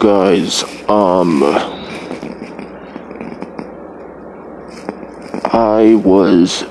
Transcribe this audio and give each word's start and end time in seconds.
Guys, 0.00 0.64
um 0.88 1.42
I 5.52 5.94
was 6.02 6.64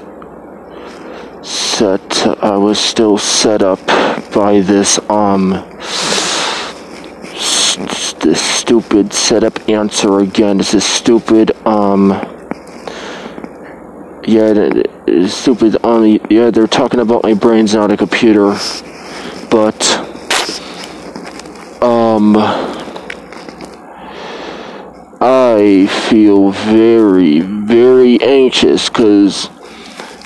set 1.47 2.25
I 2.43 2.57
was 2.57 2.79
still 2.79 3.19
set 3.19 3.61
up 3.61 3.85
by 4.33 4.61
this 4.61 4.97
um 5.11 5.53
s- 7.33 8.15
this 8.19 8.41
stupid 8.41 9.13
setup 9.13 9.69
answer 9.69 10.19
again. 10.21 10.57
This 10.57 10.73
is 10.73 10.83
stupid 10.83 11.51
um 11.67 12.09
yeah, 14.25 14.53
th- 14.53 15.29
stupid 15.29 15.77
um 15.85 16.17
yeah, 16.31 16.49
they're 16.49 16.65
talking 16.65 16.99
about 16.99 17.21
my 17.21 17.35
brain's 17.35 17.75
not 17.75 17.91
a 17.91 17.97
computer. 17.97 18.57
But 19.51 19.79
um 21.83 22.68
I 25.61 25.87
feel 25.87 26.51
very, 26.51 27.41
very 27.41 28.21
anxious 28.21 28.87
because 28.87 29.49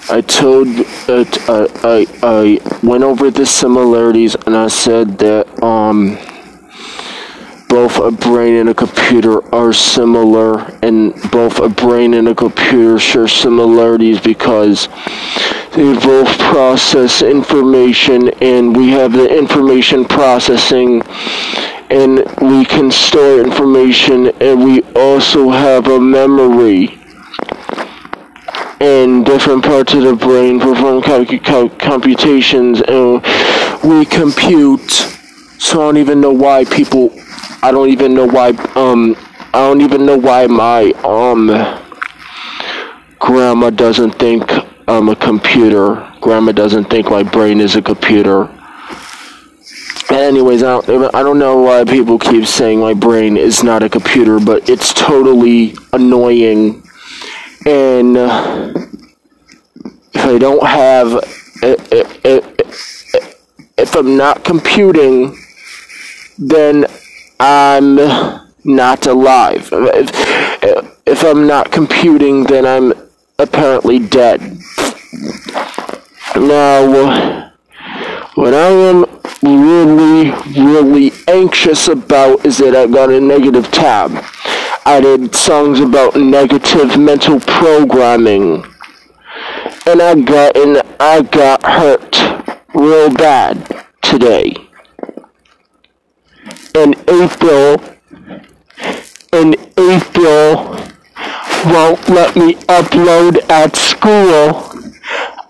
I 0.08 0.22
told, 0.22 0.68
uh, 1.10 1.26
I, 1.48 1.68
I, 1.84 2.08
I 2.22 2.86
went 2.86 3.04
over 3.04 3.32
the 3.32 3.44
similarities 3.44 4.36
and 4.36 4.56
I 4.56 4.68
said 4.68 5.18
that, 5.18 5.64
um, 5.64 6.20
both 7.68 7.98
a 7.98 8.12
brain 8.12 8.58
and 8.58 8.70
a 8.70 8.76
computer 8.76 9.44
are 9.56 9.74
similar 9.74 10.60
and 10.84 11.16
both 11.32 11.58
a 11.60 11.68
brain 11.68 12.14
and 12.14 12.28
a 12.28 12.36
computer 12.36 13.00
share 13.00 13.28
similarities 13.28 14.22
because 14.22 14.88
they 15.74 15.92
both 15.96 16.28
process 16.38 17.24
information 17.24 18.30
and 18.44 18.78
we 18.78 18.90
have 18.90 19.14
the 19.14 19.28
information 19.36 20.06
processing 20.06 21.02
and 21.94 22.18
we 22.42 22.66
can 22.66 22.90
store 22.90 23.40
information 23.40 24.28
and 24.42 24.64
we 24.64 24.82
also 24.96 25.52
have 25.52 25.86
a 25.88 26.00
memory 26.00 26.98
in 28.80 29.24
different 29.24 29.64
parts 29.64 29.94
of 29.94 30.02
the 30.02 30.16
brain 30.16 30.60
perform 30.60 31.04
computations 31.78 32.82
and 32.82 33.22
we 33.84 34.06
compute 34.06 34.90
so 35.60 35.82
I 35.82 35.86
don't 35.86 35.98
even 35.98 36.20
know 36.20 36.34
why 36.34 36.66
people 36.66 37.14
I 37.62 37.72
don't 37.72 37.90
even 37.90 38.16
know 38.16 38.26
why 38.26 38.50
um 38.76 39.16
I 39.54 39.60
don't 39.60 39.82
even 39.82 40.04
know 40.04 40.18
why 40.18 40.48
my 40.48 40.92
um 41.04 41.48
grandma 43.20 43.70
doesn't 43.70 44.14
think 44.20 44.44
I'm 44.86 45.08
a 45.08 45.16
computer. 45.16 46.12
Grandma 46.20 46.52
doesn't 46.52 46.90
think 46.90 47.10
my 47.10 47.24
brain 47.24 47.62
is 47.62 47.76
a 47.76 47.82
computer 47.82 48.53
Anyways, 50.10 50.64
I 50.64 50.82
don't, 50.82 51.16
I 51.16 51.24
don't 51.24 51.40
know 51.40 51.58
why 51.58 51.84
people 51.86 52.20
keep 52.20 52.46
saying 52.46 52.80
my 52.80 52.94
brain 52.94 53.38
is 53.38 53.64
not 53.64 53.84
a 53.84 53.90
computer, 53.90 54.40
but 54.40 54.70
it's 54.70 54.94
totally 54.94 55.76
annoying. 55.92 56.84
And 57.66 58.18
uh, 58.18 58.74
if 60.14 60.26
I 60.26 60.38
don't 60.38 60.66
have, 60.66 61.14
if, 61.64 62.26
if, 62.26 63.70
if 63.78 63.96
I'm 63.96 64.18
not 64.18 64.44
computing, 64.44 65.38
then 66.38 66.86
I'm 67.40 67.96
not 68.66 69.08
alive. 69.08 69.70
If, 69.72 70.98
if 71.06 71.24
I'm 71.24 71.48
not 71.48 71.72
computing, 71.72 72.44
then 72.44 72.66
I'm 72.66 72.94
apparently 73.40 74.00
dead. 74.00 74.42
Now, 76.36 77.52
what 78.36 78.54
I 78.54 78.70
am 78.70 79.23
really, 79.44 80.32
really 80.58 81.12
anxious 81.28 81.88
about 81.88 82.46
is 82.46 82.58
that 82.60 82.76
I 82.76 82.88
got 82.88 83.12
a 83.12 83.20
negative 83.20 83.70
tab. 83.72 84.12
I 84.86 85.02
did 85.02 85.36
songs 85.36 85.80
about 85.80 86.16
negative 86.16 86.98
mental 86.98 87.40
programming. 87.40 88.66
And 89.86 90.02
I 90.02 90.16
got 90.22 90.56
and 90.56 90.82
I 91.00 91.22
got 91.22 91.64
hurt 91.64 92.16
real 92.74 93.14
bad 93.14 93.86
today. 94.02 94.56
In 96.76 96.96
April 97.08 97.82
in 99.34 99.56
April 99.78 100.80
won't 101.66 102.08
let 102.10 102.36
me 102.36 102.56
upload 102.68 103.50
at 103.50 103.76
school 103.76 104.74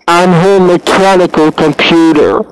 on 0.08 0.28
her 0.28 0.60
mechanical 0.60 1.50
computer. 1.52 2.44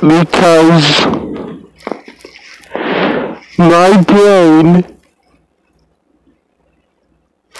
Because 0.00 1.06
my 3.58 4.00
brain 4.06 4.84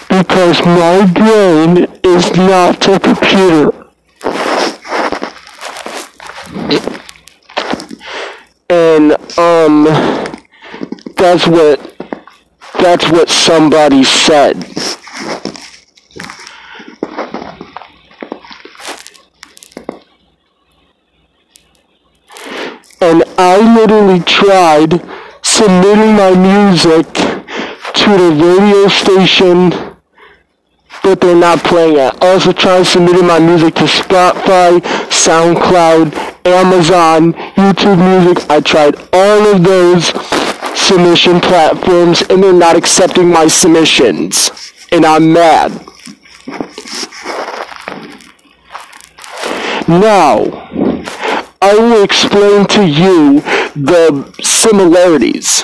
because 0.07 0.59
my 0.65 1.05
brain 1.13 1.85
is 2.03 2.31
not 2.37 2.87
a 2.87 2.99
computer. 2.99 3.87
And 8.69 9.11
um 9.37 9.83
that's 11.17 11.45
what 11.45 11.95
that's 12.79 13.09
what 13.11 13.29
somebody 13.29 14.03
said. 14.05 14.63
and 23.01 23.23
I 23.51 23.57
literally 23.73 24.19
tried 24.19 25.01
submitting 25.41 26.13
my 26.13 26.35
music 26.35 27.11
to 27.13 28.09
the 28.15 28.29
radio 28.37 28.87
station, 28.87 29.71
but 31.01 31.19
they're 31.19 31.35
not 31.35 31.57
playing 31.63 31.95
it. 31.95 32.13
I 32.21 32.33
also 32.33 32.53
tried 32.53 32.83
submitting 32.83 33.25
my 33.25 33.39
music 33.39 33.73
to 33.75 33.85
Spotify, 33.85 34.81
SoundCloud, 35.09 36.13
Amazon, 36.45 37.33
YouTube 37.57 37.97
Music. 37.97 38.47
I 38.51 38.59
tried 38.59 38.93
all 39.11 39.47
of 39.47 39.63
those 39.63 40.09
submission 40.79 41.41
platforms, 41.41 42.21
and 42.29 42.43
they're 42.43 42.53
not 42.53 42.75
accepting 42.75 43.29
my 43.29 43.47
submissions, 43.47 44.51
and 44.91 45.03
I'm 45.03 45.33
mad. 45.33 45.71
Now, 49.87 50.69
I 51.61 51.75
will 51.75 52.03
explain 52.03 52.65
to 52.67 52.85
you 52.87 53.41
the 53.75 54.33
similarities. 54.41 55.63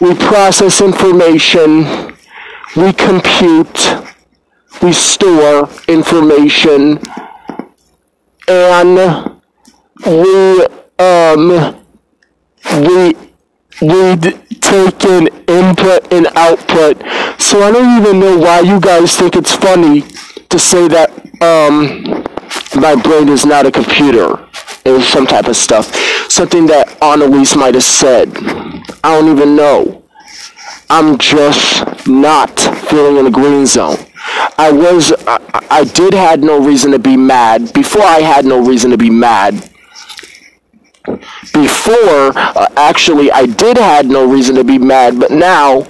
We 0.00 0.14
process 0.16 0.80
information, 0.80 1.84
we 2.76 2.92
compute, 2.92 3.78
we 4.82 4.92
store 4.92 5.68
information, 5.86 6.98
and 8.48 9.40
we 10.06 10.66
um 10.98 11.78
we 12.80 13.14
we 13.80 14.16
take 14.60 15.04
in 15.04 15.28
input 15.46 16.12
and 16.12 16.26
output. 16.34 16.98
So 17.40 17.62
I 17.62 17.70
don't 17.70 18.00
even 18.02 18.18
know 18.18 18.36
why 18.38 18.60
you 18.60 18.80
guys 18.80 19.16
think 19.16 19.36
it's 19.36 19.54
funny 19.54 20.02
to 20.48 20.58
say 20.58 20.88
that 20.88 21.10
um 21.40 22.24
my 22.74 22.94
brain 22.94 23.28
is 23.28 23.44
not 23.44 23.66
a 23.66 23.70
computer. 23.70 24.48
It 24.84 24.90
was 24.90 25.06
some 25.06 25.26
type 25.26 25.46
of 25.46 25.56
stuff. 25.56 25.94
Something 26.28 26.66
that 26.66 27.02
Annalise 27.02 27.54
might 27.54 27.74
have 27.74 27.84
said. 27.84 28.28
I 29.04 29.18
don't 29.18 29.30
even 29.30 29.54
know. 29.56 30.02
I'm 30.90 31.18
just 31.18 32.06
not 32.06 32.58
feeling 32.58 33.16
in 33.16 33.24
the 33.24 33.30
green 33.30 33.66
zone. 33.66 33.96
I 34.58 34.70
was, 34.70 35.12
I, 35.26 35.66
I 35.70 35.84
did 35.84 36.14
had 36.14 36.40
no 36.40 36.60
reason 36.60 36.90
to 36.92 36.98
be 36.98 37.16
mad. 37.16 37.72
Before 37.72 38.02
I 38.02 38.20
had 38.20 38.44
no 38.44 38.64
reason 38.64 38.90
to 38.90 38.98
be 38.98 39.10
mad. 39.10 39.54
Before, 41.52 42.32
uh, 42.36 42.66
actually, 42.76 43.30
I 43.32 43.46
did 43.46 43.76
had 43.76 44.06
no 44.06 44.26
reason 44.30 44.54
to 44.56 44.64
be 44.64 44.78
mad, 44.78 45.18
but 45.18 45.30
now 45.30 45.86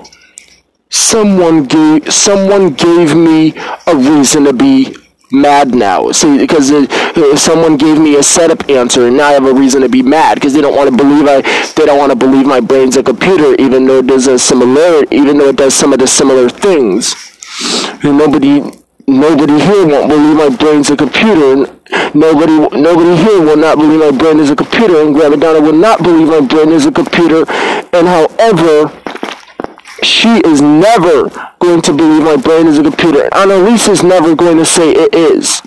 someone 0.89 1.65
gave 1.65 2.13
someone 2.13 2.75
gave 2.75 3.15
me 3.15 3.55
a 3.87 3.97
reason 3.97 4.45
to 4.45 4.53
be 4.53 4.95
mad 5.33 5.75
now. 5.75 6.13
See, 6.13 6.39
because 6.39 6.71
it, 6.71 6.91
someone 7.39 7.77
gave 7.77 7.99
me 7.99 8.17
a 8.17 8.23
setup 8.23 8.69
answer, 8.69 9.07
and 9.07 9.17
now 9.17 9.29
I 9.29 9.33
have 9.33 9.47
a 9.47 9.55
reason 9.55 9.83
to 9.83 9.89
be 9.89 10.03
mad 10.03 10.35
because 10.35 10.53
they 10.53 10.61
don't 10.61 10.77
want 10.77 10.91
to 10.91 10.97
believe 10.97 11.27
I 11.27 11.41
they 11.73 11.87
don't 11.87 11.99
want 11.99 12.13
to 12.13 12.17
believe 12.17 12.47
my 12.47 12.61
brain's 12.61 12.97
a 12.97 13.03
computer, 13.03 13.55
even 13.61 13.87
though 13.87 13.99
it 13.99 14.07
does 14.07 14.27
a 14.27 14.39
similar, 14.39 15.05
even 15.11 15.39
though 15.39 15.49
it 15.49 15.57
does 15.57 15.75
some 15.75 15.93
of 15.93 15.99
the 15.99 16.07
similar 16.07 16.49
things. 16.49 17.15
And 18.05 18.19
nobody 18.19 18.61
nobody 19.07 19.59
here 19.59 19.87
won't 19.87 20.09
believe 20.09 20.37
my 20.37 20.57
brain's 20.57 20.91
a 20.91 20.97
computer. 20.97 21.53
And 21.53 22.15
nobody 22.15 22.59
nobody 22.79 23.17
here 23.23 23.41
will 23.41 23.57
not 23.57 23.79
believe 23.79 24.01
my 24.01 24.17
brain 24.17 24.39
is 24.39 24.51
a 24.51 24.57
computer, 24.57 25.03
and 25.03 25.15
Grandma 25.15 25.37
Donna 25.37 25.61
will 25.61 25.73
not 25.73 26.03
believe 26.03 26.29
my 26.29 26.41
brain 26.41 26.71
is 26.71 26.87
a 26.87 26.93
computer. 26.93 27.45
And 27.93 28.07
however 28.07 29.02
she 30.03 30.41
is 30.45 30.61
never 30.61 31.29
going 31.59 31.83
to 31.83 31.93
believe 31.93 32.25
my 32.25 32.37
brain 32.37 32.67
is 32.67 32.79
a 32.79 32.83
computer. 32.83 33.29
Annalise 33.35 33.89
is 33.89 34.03
never 34.03 34.35
going 34.35 34.59
to 34.59 34.65
say 34.65 34.91
it 34.93 35.15
is. 35.15 35.63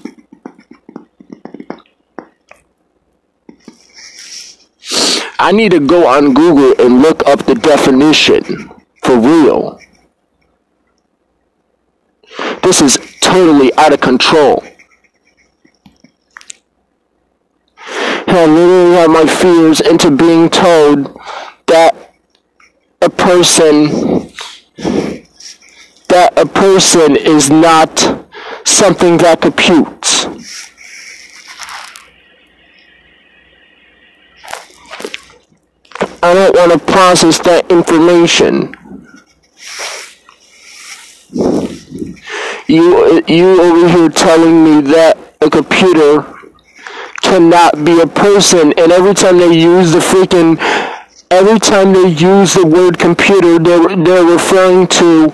I 5.39 5.51
need 5.51 5.71
to 5.71 5.79
go 5.79 6.07
on 6.07 6.33
Google 6.33 6.73
and 6.83 7.01
look 7.01 7.25
up 7.27 7.45
the 7.45 7.55
definition 7.55 8.43
for 9.03 9.19
real. 9.19 9.79
This 12.63 12.81
is 12.81 12.97
totally 13.21 13.73
out 13.75 13.93
of 13.93 14.01
control. 14.01 14.63
I 18.35 18.45
literally 18.47 18.95
have 18.95 19.09
my 19.09 19.25
fears 19.25 19.79
into 19.79 20.11
being 20.11 20.49
told 20.49 21.17
that 21.67 22.04
a 23.05 23.09
person 23.09 23.85
that 26.07 26.33
a 26.37 26.45
person 26.45 27.15
is 27.15 27.51
not 27.51 27.99
something 28.63 29.17
that 29.17 29.41
computes. 29.41 30.25
I 36.23 36.33
don't 36.33 36.55
want 36.55 36.71
to 36.71 36.79
process 36.79 37.37
that 37.39 37.69
information. 37.69 38.73
You, 42.67 43.23
you 43.27 43.61
over 43.61 43.87
here 43.87 44.09
telling 44.09 44.63
me 44.63 44.81
that 44.93 45.19
a 45.41 45.49
computer 45.51 46.25
cannot 47.21 47.83
be 47.85 47.99
a 48.01 48.07
person, 48.07 48.73
and 48.77 48.91
every 48.91 49.13
time 49.13 49.37
they 49.37 49.53
use 49.55 49.91
the 49.91 49.99
freaking, 49.99 50.57
every 51.35 51.59
time 51.59 51.93
they 51.93 52.09
use 52.09 52.53
the 52.53 52.65
word 52.65 52.97
computer, 52.97 53.59
they're, 53.59 53.95
they're 53.95 54.25
referring 54.25 54.87
to 54.87 55.33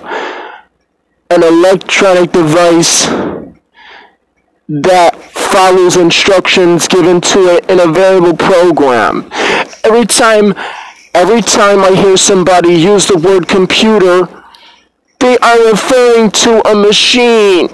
an 1.30 1.42
electronic 1.42 2.32
device 2.32 3.06
that 4.68 5.14
follows 5.32 5.96
instructions 5.96 6.88
given 6.88 7.20
to 7.20 7.56
it 7.56 7.70
in 7.70 7.80
a 7.80 7.86
variable 7.86 8.36
program. 8.36 9.28
Every 9.84 10.06
time 10.06 10.54
Every 11.14 11.42
time 11.42 11.80
I 11.80 11.94
hear 11.94 12.16
somebody 12.16 12.72
use 12.72 13.06
the 13.06 13.18
word 13.18 13.46
computer, 13.46 14.26
they 15.20 15.36
are 15.38 15.70
referring 15.70 16.30
to 16.30 16.66
a 16.66 16.74
machine. 16.74 17.68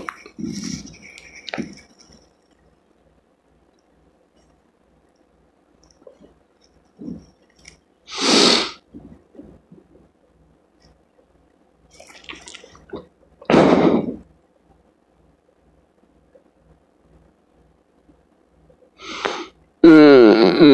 Now, 20.58 20.64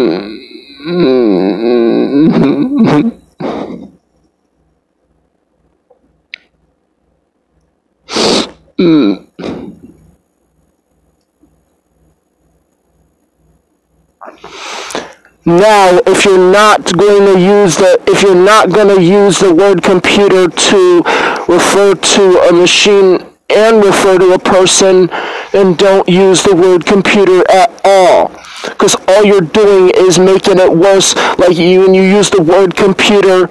if 16.07 16.25
you're 16.25 16.51
not 16.51 16.97
going 16.97 17.35
to 17.35 17.39
use 17.39 17.77
the 17.77 18.01
if 18.07 18.23
you're 18.23 18.35
not 18.35 18.71
going 18.71 18.97
to 18.97 19.03
use 19.03 19.41
the 19.41 19.55
word 19.55 19.83
computer 19.83 20.49
to 20.49 21.03
refer 21.47 21.95
to 21.95 22.39
a 22.49 22.53
machine 22.55 23.34
and 23.51 23.85
refer 23.85 24.19
to 24.19 24.33
a 24.33 24.39
person, 24.39 25.11
and 25.53 25.77
don't 25.79 26.09
use 26.09 26.43
the 26.43 26.55
word 26.55 26.87
computer 26.87 27.45
at 27.51 27.81
all 27.85 28.33
because 28.65 28.97
all 29.09 29.25
you're 29.25 29.41
doing 29.41 29.91
is 29.97 30.19
making 30.19 30.59
it 30.59 30.73
worse. 30.73 31.15
Like 31.39 31.57
you, 31.57 31.81
when 31.81 31.95
you 31.95 32.03
use 32.03 32.31
the 32.31 32.43
word 32.43 32.75
computer, 32.77 33.49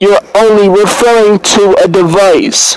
you're 0.00 0.20
only 0.34 0.68
referring 0.68 1.38
to 1.40 1.76
a 1.84 1.88
device. 1.88 2.76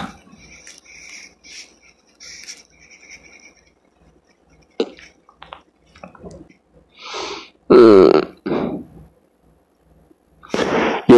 Hmm. 7.70 8.35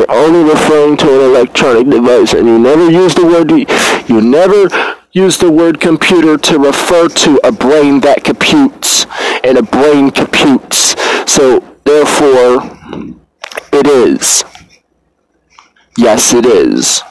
You're 0.08 0.18
only 0.18 0.50
referring 0.50 0.98
to 0.98 1.06
an 1.06 1.32
electronic 1.32 1.90
device, 1.90 2.34
and 2.34 2.48
you 2.48 2.58
never 2.58 2.90
use 2.90 3.14
the 3.14 3.26
word. 3.26 3.52
You 4.10 4.22
never 4.22 4.70
use 5.12 5.38
the 5.38 5.52
word 5.52 5.80
computer 5.80 6.38
to 6.38 6.60
refer 6.60 7.10
to 7.10 7.40
a 7.44 7.52
brain 7.52 8.00
that 8.02 8.24
computes, 8.24 9.06
and 9.44 9.58
a 9.58 9.64
brain 9.64 10.12
computes. 10.12 10.96
So, 11.30 11.60
therefore, 11.84 12.64
it 13.74 13.88
is. 13.88 14.44
Yes, 15.98 16.34
it 16.34 16.46
is. 16.46 17.02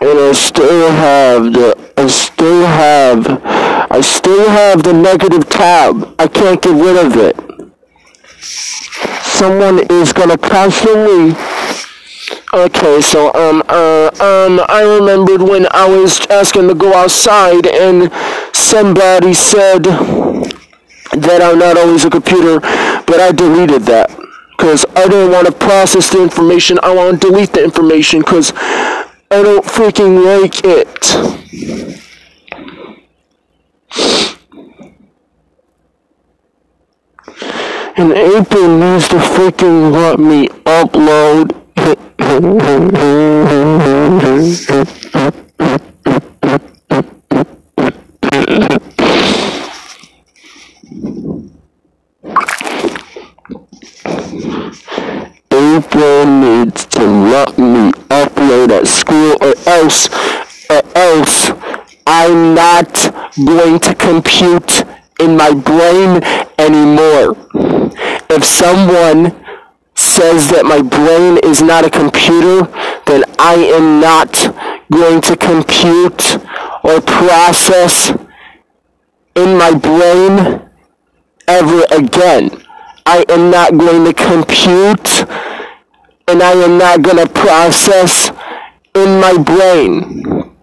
And 0.00 0.18
I 0.18 0.32
still 0.32 0.90
have 0.90 1.52
the 1.52 1.92
I 1.96 2.06
still 2.06 2.66
have 2.66 3.26
I 3.90 4.00
still 4.00 4.48
have 4.48 4.82
the 4.82 4.92
negative 4.92 5.48
tab. 5.48 6.14
I 6.18 6.26
can't 6.28 6.60
get 6.60 6.74
rid 6.74 6.96
of 7.06 7.16
it. 7.16 7.36
Someone 9.22 9.80
is 9.90 10.12
gonna 10.12 10.36
constantly 10.36 11.34
Okay, 12.52 13.00
so 13.00 13.32
um 13.34 13.62
uh 13.68 14.10
um 14.20 14.60
I 14.68 14.82
remembered 14.98 15.42
when 15.42 15.66
I 15.70 15.88
was 15.88 16.20
asking 16.26 16.68
to 16.68 16.74
go 16.74 16.92
outside 16.92 17.66
and 17.66 18.12
somebody 18.54 19.32
said 19.32 19.84
that 19.84 21.40
I'm 21.42 21.58
not 21.58 21.78
always 21.78 22.04
a 22.04 22.10
computer, 22.10 22.60
but 22.60 23.20
I 23.20 23.32
deleted 23.32 23.82
that 23.82 24.10
because 24.56 24.84
I 24.96 25.08
didn't 25.08 25.32
want 25.32 25.46
to 25.46 25.52
process 25.52 26.10
the 26.10 26.22
information. 26.22 26.78
I 26.82 26.94
want 26.94 27.20
to 27.20 27.30
delete 27.30 27.52
the 27.52 27.64
information 27.64 28.20
because 28.20 28.52
I 29.28 29.42
don't 29.42 29.64
freaking 29.64 30.24
like 30.24 30.60
it. 30.64 31.46
And 37.98 38.12
April 38.12 38.78
needs 38.78 39.08
to 39.08 39.16
freaking 39.16 39.90
let 39.92 40.20
me 40.20 40.48
upload. 40.64 41.56
April 55.76 56.26
needs 56.26 56.86
to 56.86 57.04
let 57.04 57.58
me 57.58 57.90
upload 58.08 58.70
at 58.70 58.86
school 58.86 59.32
or 59.40 59.54
else 59.86 60.08
uh, 60.70 60.82
or 60.82 60.98
else 60.98 61.50
I'm 62.06 62.54
not 62.54 62.92
going 63.44 63.78
to 63.80 63.94
compute 63.94 64.84
in 65.20 65.36
my 65.36 65.52
brain 65.54 66.22
anymore. 66.58 67.36
If 68.28 68.44
someone 68.44 69.34
says 69.94 70.48
that 70.50 70.64
my 70.64 70.82
brain 70.82 71.38
is 71.42 71.62
not 71.62 71.84
a 71.84 71.90
computer, 71.90 72.62
then 73.06 73.24
I 73.38 73.54
am 73.54 74.00
not 74.00 74.32
going 74.90 75.20
to 75.22 75.36
compute 75.36 76.36
or 76.84 77.00
process 77.00 78.10
in 79.34 79.56
my 79.58 79.72
brain 79.74 80.68
ever 81.48 81.84
again. 81.92 82.50
I 83.06 83.24
am 83.28 83.50
not 83.50 83.76
going 83.78 84.04
to 84.04 84.12
compute 84.12 85.24
and 86.28 86.42
I 86.42 86.52
am 86.52 86.76
not 86.76 87.02
going 87.02 87.18
to 87.24 87.32
process 87.32 88.30
in 88.96 89.20
my 89.20 89.36
brain. 89.36 90.54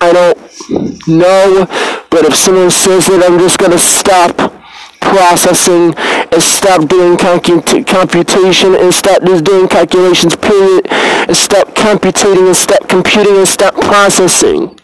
I 0.00 0.12
don't 0.12 1.08
know, 1.08 1.66
but 2.10 2.24
if 2.24 2.34
someone 2.34 2.70
says 2.70 3.06
that 3.06 3.22
I'm 3.24 3.38
just 3.38 3.58
to 3.72 3.78
stop 3.78 4.52
processing 5.00 5.94
and 6.32 6.42
stop 6.42 6.88
doing 6.88 7.16
computation 7.16 8.74
and 8.74 8.92
stop 8.92 9.22
just 9.22 9.44
doing 9.44 9.68
calculations, 9.68 10.34
period, 10.36 10.86
and 10.90 11.36
stop 11.36 11.74
computating 11.74 12.46
and 12.46 12.56
stop 12.56 12.88
computing 12.88 13.36
and 13.36 13.48
stop 13.48 13.74
processing. 13.74 14.76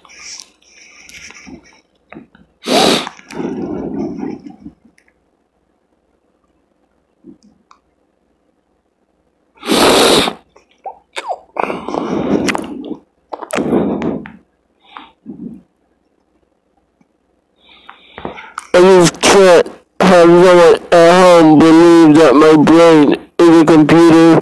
Can't 18.72 19.66
have 20.00 20.28
someone 20.28 20.78
at 20.92 21.12
home 21.20 21.58
believe 21.58 22.16
that 22.16 22.34
my 22.34 22.56
brain 22.62 23.12
is 23.38 23.62
a 23.62 23.64
computer 23.64 24.40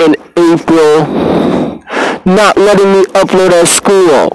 in 0.00 0.16
April, 0.36 1.06
not 2.24 2.56
letting 2.56 2.92
me 2.92 3.02
upload 3.12 3.52
at 3.52 3.68
school. 3.68 4.30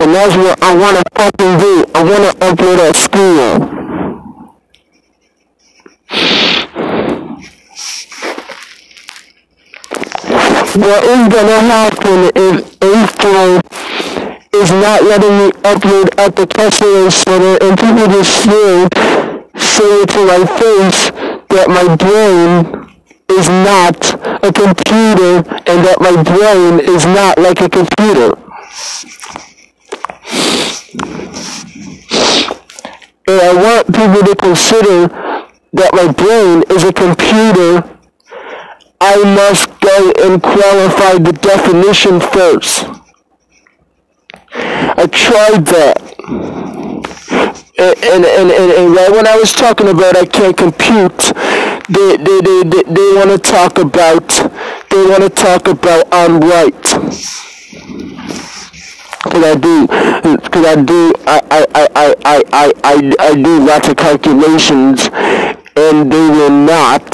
And 0.00 0.14
that's 0.14 0.36
what 0.36 0.62
I 0.62 0.76
want 0.76 0.96
to 0.96 1.02
fucking 1.14 1.58
do. 1.58 1.84
I 1.94 2.02
want 2.02 2.24
to 2.24 2.46
upload 2.46 2.78
at 2.88 2.96
school. 2.96 3.78
What 10.78 11.04
is 11.04 11.28
gonna 11.28 11.60
happen 11.60 12.30
if 12.36 12.76
April 12.82 13.67
not 14.80 15.02
letting 15.02 15.36
me 15.38 15.50
upload 15.62 16.16
at 16.18 16.36
the 16.36 16.46
customer 16.46 17.10
center 17.10 17.58
and 17.62 17.78
people 17.78 18.06
just 18.08 18.44
say, 18.44 18.88
say 19.56 20.04
to 20.06 20.20
my 20.26 20.42
face 20.58 21.10
that 21.50 21.66
my 21.68 21.86
brain 21.96 22.88
is 23.30 23.48
not 23.48 23.98
a 24.44 24.52
computer 24.52 25.44
and 25.66 25.84
that 25.84 25.98
my 26.00 26.14
brain 26.22 26.80
is 26.80 27.04
not 27.06 27.38
like 27.38 27.60
a 27.60 27.68
computer. 27.68 28.34
And 33.28 33.40
I 33.40 33.52
want 33.54 33.86
people 33.94 34.22
to 34.22 34.34
consider 34.36 35.08
that 35.72 35.90
my 35.92 36.10
brain 36.12 36.64
is 36.70 36.84
a 36.84 36.92
computer 36.92 37.98
I 39.00 39.16
must 39.16 39.68
go 39.80 40.12
and 40.24 40.42
qualify 40.42 41.18
the 41.18 41.32
definition 41.32 42.18
first. 42.20 42.84
I 44.96 45.06
tried 45.06 45.64
that. 45.66 45.98
And, 47.78 48.24
and, 48.24 48.50
and, 48.50 48.72
and, 48.72 48.94
right 48.94 49.10
when 49.12 49.26
I 49.28 49.36
was 49.36 49.52
talking 49.52 49.88
about 49.88 50.16
I 50.16 50.26
can't 50.26 50.56
compute, 50.56 51.16
they, 51.88 52.16
they, 52.16 52.40
they, 52.40 52.62
they, 52.64 52.82
they 52.82 53.12
want 53.14 53.30
to 53.30 53.38
talk 53.38 53.78
about, 53.78 54.28
they 54.90 55.06
want 55.06 55.22
to 55.22 55.30
talk 55.30 55.68
about 55.68 56.08
I'm 56.10 56.40
right. 56.40 56.74
Cause 59.22 59.44
I 59.44 59.54
do, 59.54 59.86
cause 59.86 60.66
I 60.66 60.82
do, 60.82 61.12
I, 61.26 61.40
I, 61.50 61.66
I, 61.74 61.88
I, 61.94 62.44
I, 62.52 62.72
I, 62.82 63.14
I 63.20 63.34
do 63.34 63.60
lots 63.64 63.88
of 63.88 63.96
calculations 63.96 65.08
and 65.76 66.10
they 66.10 66.28
will 66.30 66.50
not 66.50 67.08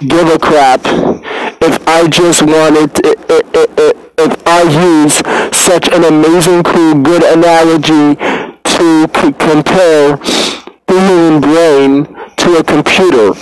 give 0.00 0.28
a 0.28 0.38
crap 0.38 0.82
if 1.60 1.86
I 1.88 2.08
just 2.08 2.42
wanted 2.42 2.90
if 4.18 4.46
I 4.46 4.62
use 4.62 5.14
such 5.56 5.88
an 5.88 6.04
amazing 6.04 6.62
cool 6.62 6.94
good 7.02 7.22
analogy 7.22 8.16
to 8.64 9.08
compare 9.38 10.16
the 10.86 11.00
human 11.08 11.40
brain 11.40 12.06
to 12.36 12.56
a 12.58 12.64
computer. 12.64 13.34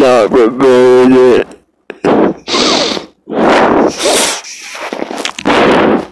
Not 0.00 0.30
regret 0.32 1.12
it. 1.12 1.46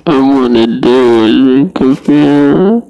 I 0.06 0.18
wanna 0.20 0.66
do 0.66 1.24
is 1.24 1.68
it 1.68 1.74
compare. 1.74 2.82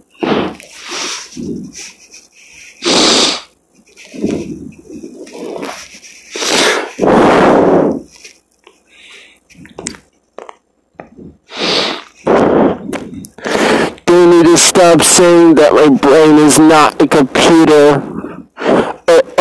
They 14.06 14.26
need 14.26 14.46
to 14.46 14.56
stop 14.56 15.02
saying 15.02 15.54
that 15.54 15.72
my 15.74 15.88
brain 15.90 16.38
is 16.38 16.58
not 16.58 16.87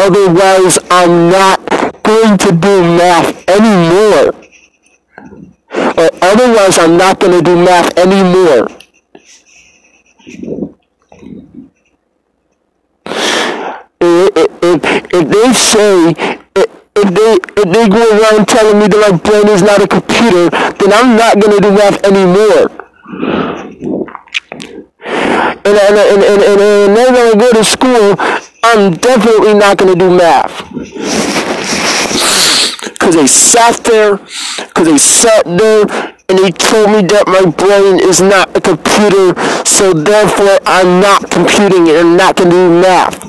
otherwise 0.07 0.79
I'm 0.89 1.29
not 1.29 1.59
going 2.03 2.37
to 2.37 2.51
do 2.51 2.81
math 2.95 3.43
anymore. 3.49 4.31
Or 5.99 6.09
otherwise 6.21 6.79
I'm 6.79 6.95
not 6.97 7.19
going 7.19 7.33
to 7.33 7.41
do 7.41 7.55
math 7.55 7.97
anymore. 7.97 8.67
If, 13.99 14.47
if, 14.63 14.79
if 15.13 15.23
they 15.29 15.53
say, 15.53 16.15
if 16.55 17.07
they, 17.13 17.31
if 17.61 17.67
they 17.73 17.89
go 17.89 18.03
around 18.17 18.47
telling 18.47 18.79
me 18.79 18.87
that 18.87 19.11
my 19.11 19.17
brain 19.17 19.47
is 19.49 19.61
not 19.61 19.81
a 19.81 19.87
computer, 19.87 20.49
then 20.49 20.93
I'm 20.93 21.17
not 21.17 21.39
going 21.39 21.55
to 21.55 21.61
do 21.61 21.71
math 21.71 22.01
anymore. 22.05 22.71
And, 25.67 25.75
and, 25.75 25.97
and, 25.97 26.23
and, 26.23 26.41
and, 26.43 26.61
and 26.61 26.95
then 26.95 27.13
when 27.13 27.27
I 27.27 27.39
go 27.39 27.51
to 27.51 27.63
school, 27.63 28.15
I'm 28.63 28.93
definitely 28.93 29.53
not 29.53 29.77
going 29.77 29.93
to 29.93 29.99
do 29.99 30.09
math. 30.15 30.71
Because 32.83 33.15
they 33.15 33.27
sat 33.27 33.83
there, 33.83 34.17
because 34.17 34.85
they 34.85 34.97
sat 34.97 35.45
there 35.45 35.81
and 36.29 36.39
they 36.39 36.51
told 36.51 36.91
me 36.91 37.01
that 37.07 37.23
my 37.27 37.49
brain 37.49 37.99
is 37.99 38.21
not 38.21 38.55
a 38.57 38.61
computer, 38.61 39.33
so 39.63 39.93
therefore 39.93 40.59
I'm 40.65 40.99
not 40.99 41.29
computing 41.31 41.87
and 41.89 42.17
not 42.17 42.35
going 42.35 42.49
to 42.49 42.55
do 42.55 42.81
math. 42.81 43.23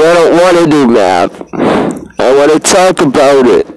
I 0.00 0.14
don't 0.14 0.32
want 0.40 0.58
to 0.58 0.66
do 0.66 0.88
math. 0.88 1.40
I 2.20 2.34
want 2.34 2.52
to 2.52 2.58
talk 2.58 3.00
about 3.00 3.46
it. 3.46 3.69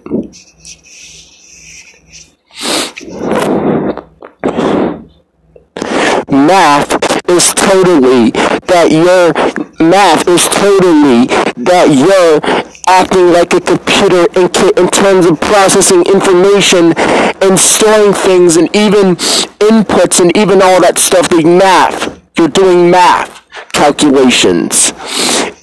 Math 6.48 6.92
is 7.30 7.54
totally 7.54 8.32
that 8.68 8.92
your 8.92 9.34
math 9.80 10.28
is 10.28 10.48
totally 10.50 11.28
that 11.56 11.88
you're 11.90 12.40
acting 12.88 13.32
like 13.32 13.54
a 13.54 13.62
computer 13.62 14.28
in, 14.36 14.46
in 14.78 14.88
terms 14.92 15.26
of 15.26 15.40
processing 15.40 16.04
information 16.06 16.94
and 17.42 17.58
storing 17.58 18.14
things 18.14 18.58
and 18.58 18.68
even 18.76 19.16
inputs 19.64 20.20
and 20.20 20.36
even 20.38 20.62
all 20.62 20.82
that 20.82 21.00
stuff 21.00 21.32
like 21.32 21.46
math 21.46 22.20
you're 22.38 22.48
doing 22.48 22.90
math 22.90 23.42
calculations. 23.72 24.92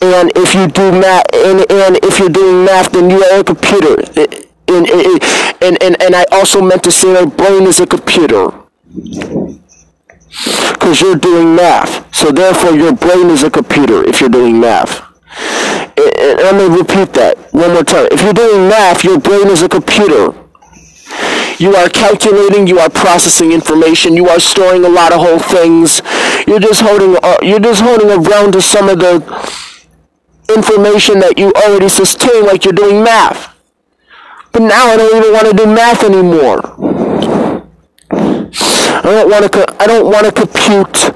And 0.01 0.33
if 0.37 0.55
you 0.55 0.67
do 0.69 0.93
math 0.93 1.27
and, 1.35 1.61
and 1.71 1.99
if 2.03 2.19
you're 2.19 2.29
doing 2.29 2.65
math 2.65 2.93
then 2.93 3.11
you 3.11 3.23
are 3.25 3.41
a 3.41 3.45
computer. 3.45 3.97
And, 4.69 4.89
and, 4.89 5.83
and, 5.83 6.03
and 6.03 6.15
I 6.15 6.25
also 6.31 6.63
meant 6.63 6.85
to 6.85 6.93
say 6.93 7.13
my 7.13 7.27
brain 7.27 7.67
is 7.67 7.81
a 7.81 7.87
computer 7.87 8.53
because 10.45 11.01
you're 11.01 11.17
doing 11.17 11.55
math. 11.55 12.15
So 12.15 12.31
therefore, 12.31 12.73
your 12.73 12.93
brain 12.93 13.31
is 13.31 13.43
a 13.43 13.51
computer 13.51 14.07
if 14.09 14.21
you're 14.21 14.31
doing 14.31 14.61
math. 14.61 15.03
And 15.97 16.39
let 16.39 16.55
me 16.55 16.77
repeat 16.77 17.13
that 17.15 17.37
one 17.53 17.73
more 17.73 17.85
time. 17.85 18.09
If 18.11 18.23
you're 18.23 18.33
doing 18.33 18.69
math, 18.69 19.05
your 19.05 19.19
brain 19.19 19.49
is 19.49 19.63
a 19.63 19.69
computer. 19.69 20.35
You 21.59 21.77
are 21.77 21.89
calculating, 21.91 22.67
you 22.67 22.79
are 22.79 22.89
processing 22.89 23.53
information, 23.53 24.17
you 24.17 24.29
are 24.29 24.41
storing 24.41 24.85
a 24.85 24.89
lot 24.89 25.13
of 25.13 25.21
whole 25.21 25.39
things. 25.39 26.01
You're 26.47 26.61
just 26.61 26.81
holding, 26.81 27.19
uh, 27.23 27.37
you're 27.43 27.61
just 27.61 27.83
holding 27.83 28.09
around 28.09 28.53
to 28.53 28.63
some 28.63 28.89
of 28.89 28.99
the 28.99 29.21
information 30.49 31.21
that 31.21 31.39
you 31.39 31.53
already 31.53 31.89
sustain 31.89 32.47
like 32.47 32.65
you're 32.65 32.73
doing 32.73 33.05
math. 33.05 33.55
But 34.53 34.63
now 34.63 34.87
I 34.87 34.97
don't 34.97 35.17
even 35.17 35.33
want 35.33 35.47
to 35.51 35.55
do 35.55 35.67
math 35.67 36.03
anymore. 36.03 37.10
I 39.03 39.13
don't 39.13 39.31
want 39.31 39.53
to. 39.53 39.83
I 39.83 39.87
don't 39.87 40.11
want 40.13 40.27
to 40.27 40.33
compute. 40.33 41.11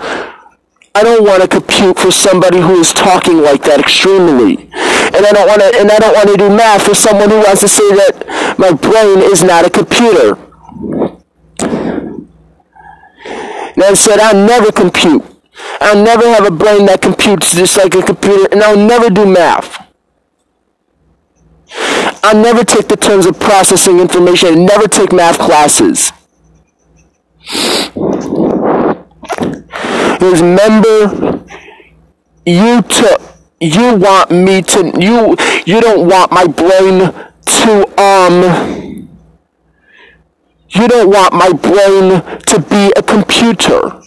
I 0.96 1.02
don't 1.02 1.22
want 1.24 1.42
to 1.42 1.48
compute 1.48 1.98
for 1.98 2.10
somebody 2.10 2.58
who 2.58 2.80
is 2.80 2.94
talking 2.94 3.42
like 3.42 3.62
that 3.64 3.80
extremely, 3.80 4.70
and 4.72 5.26
I 5.26 5.32
don't 5.32 5.46
want 5.46 5.60
to. 5.60 5.78
And 5.78 5.90
I 5.90 5.98
don't 5.98 6.14
want 6.14 6.28
to 6.30 6.36
do 6.36 6.48
math 6.48 6.86
for 6.86 6.94
someone 6.94 7.28
who 7.28 7.38
wants 7.38 7.60
to 7.60 7.68
say 7.68 7.88
that 7.90 8.56
my 8.58 8.72
brain 8.72 9.18
is 9.20 9.42
not 9.42 9.66
a 9.66 9.70
computer. 9.70 10.38
And 13.76 13.82
I 13.82 13.92
said 13.92 14.18
I'll 14.18 14.46
never 14.46 14.72
compute. 14.72 15.22
I'll 15.80 16.02
never 16.02 16.26
have 16.32 16.46
a 16.46 16.50
brain 16.50 16.86
that 16.86 17.02
computes 17.02 17.54
just 17.54 17.76
like 17.76 17.94
a 17.94 18.02
computer, 18.02 18.48
and 18.50 18.62
I'll 18.62 18.78
never 18.78 19.10
do 19.10 19.26
math. 19.26 19.84
I'll 22.22 22.40
never 22.40 22.64
take 22.64 22.88
the 22.88 22.96
terms 22.96 23.26
of 23.26 23.38
processing 23.38 24.00
information. 24.00 24.48
I 24.48 24.54
never 24.54 24.88
take 24.88 25.12
math 25.12 25.38
classes. 25.38 26.12
Remember, 30.20 31.44
you 32.46 32.82
took, 32.82 33.20
you 33.60 33.96
want 33.96 34.30
me 34.30 34.62
to, 34.62 34.92
you, 34.98 35.36
you 35.66 35.80
don't 35.80 36.08
want 36.08 36.32
my 36.32 36.46
brain 36.46 37.12
to, 37.46 38.00
um, 38.00 39.08
you 40.70 40.88
don't 40.88 41.10
want 41.10 41.34
my 41.34 41.52
brain 41.52 42.22
to 42.46 42.60
be 42.68 42.92
a 42.96 43.02
computer. 43.02 44.00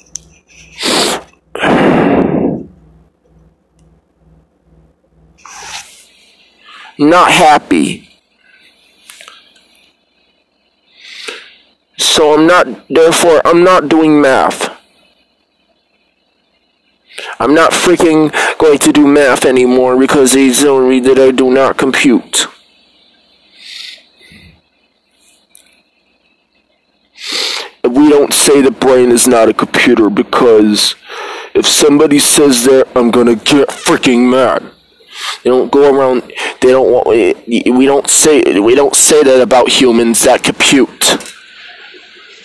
Not 7.00 7.32
happy. 7.32 8.07
So 11.98 12.34
I'm 12.36 12.46
not, 12.46 12.88
therefore, 12.88 13.42
I'm 13.46 13.63
not 13.63 13.89
doing 13.89 14.22
math. 14.22 14.77
I'm 17.39 17.54
not 17.54 17.72
freaking 17.72 18.32
going 18.60 18.77
to 18.80 18.92
do 18.94 19.08
math 19.08 19.46
anymore 19.46 19.98
because 19.98 20.34
telling 20.34 20.89
me 20.89 21.00
that 21.01 21.20
I 21.20 21.32
do 21.32 21.51
not 21.51 21.77
compute. 21.77 22.48
We 27.84 28.10
don't 28.10 28.34
say 28.34 28.62
the 28.62 28.72
brain 28.72 29.12
is 29.12 29.27
not 29.27 29.50
a 29.50 29.54
computer 29.54 30.10
because 30.10 30.96
if 31.56 31.66
somebody 31.66 32.20
says 32.20 32.63
that, 32.66 32.88
I'm 32.96 33.10
gonna 33.12 33.36
get 33.36 33.70
freaking 33.70 34.30
mad. 34.30 34.62
They 35.44 35.50
don't 35.50 35.72
go 35.72 35.92
around. 35.92 36.22
They 36.62 36.70
don't 36.70 36.92
want. 36.92 37.08
We 37.08 37.86
don't 37.86 38.08
say. 38.10 38.60
We 38.60 38.75
don't 38.75 38.96
say 38.96 39.24
that 39.24 39.42
about 39.42 39.70
humans 39.70 40.24
that 40.24 40.44
compute. 40.44 41.18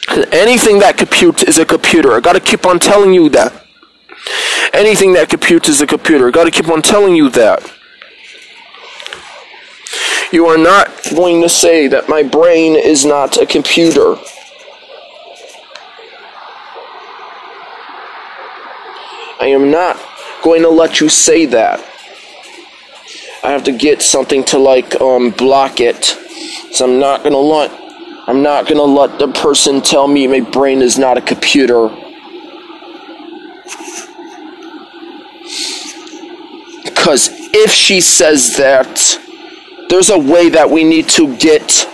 Anything 0.09 0.79
that 0.81 0.97
computes 0.99 1.43
is 1.43 1.59
a 1.59 1.65
computer. 1.65 2.13
I 2.13 2.21
gotta 2.21 2.41
keep 2.41 2.67
on 2.67 2.79
telling 2.79 3.13
you 3.13 3.29
that. 3.31 3.53
Anything 4.73 5.13
that 5.15 5.29
computes 5.29 5.69
is 5.69 5.81
a 5.81 5.87
computer. 5.87 6.29
I 6.29 6.31
gotta 6.31 6.51
keep 6.51 6.69
on 6.69 6.83
telling 6.83 7.15
you 7.15 7.29
that. 7.31 7.71
You 10.33 10.47
are 10.47 10.59
not 10.59 10.91
going 11.11 11.43
to 11.43 11.49
say 11.49 11.89
that 11.89 12.09
my 12.09 12.23
brain 12.23 12.75
is 12.75 13.05
not 13.05 13.37
a 13.37 13.45
computer. 13.45 14.17
I 19.39 19.47
am 19.47 19.71
not 19.71 20.01
going 20.43 20.63
to 20.63 20.71
let 20.71 21.01
you 21.01 21.09
say 21.09 21.47
that. 21.47 21.81
I 23.45 23.51
have 23.51 23.65
to 23.65 23.73
get 23.73 24.01
something 24.01 24.45
to 24.45 24.59
like 24.59 25.01
um, 25.01 25.31
block 25.31 25.81
it. 25.81 26.05
So 26.73 26.85
I'm 26.91 27.01
not 27.01 27.25
gonna 27.25 27.37
let 27.37 27.82
I'm 28.33 28.43
not 28.43 28.67
gonna 28.67 28.83
let 28.83 29.19
the 29.19 29.29
person 29.29 29.83
tell 29.83 30.09
me 30.09 30.27
my 30.27 30.41
brain 30.41 30.81
is 30.81 30.97
not 30.99 31.19
a 31.19 31.21
computer. 31.21 31.89
Because 36.83 37.29
if 37.53 37.71
she 37.71 38.01
says 38.01 38.57
that, 38.57 39.19
there's 39.91 40.09
a 40.09 40.19
way 40.19 40.49
that 40.49 40.71
we 40.71 40.83
need 40.83 41.11
to 41.11 41.37
get 41.37 41.87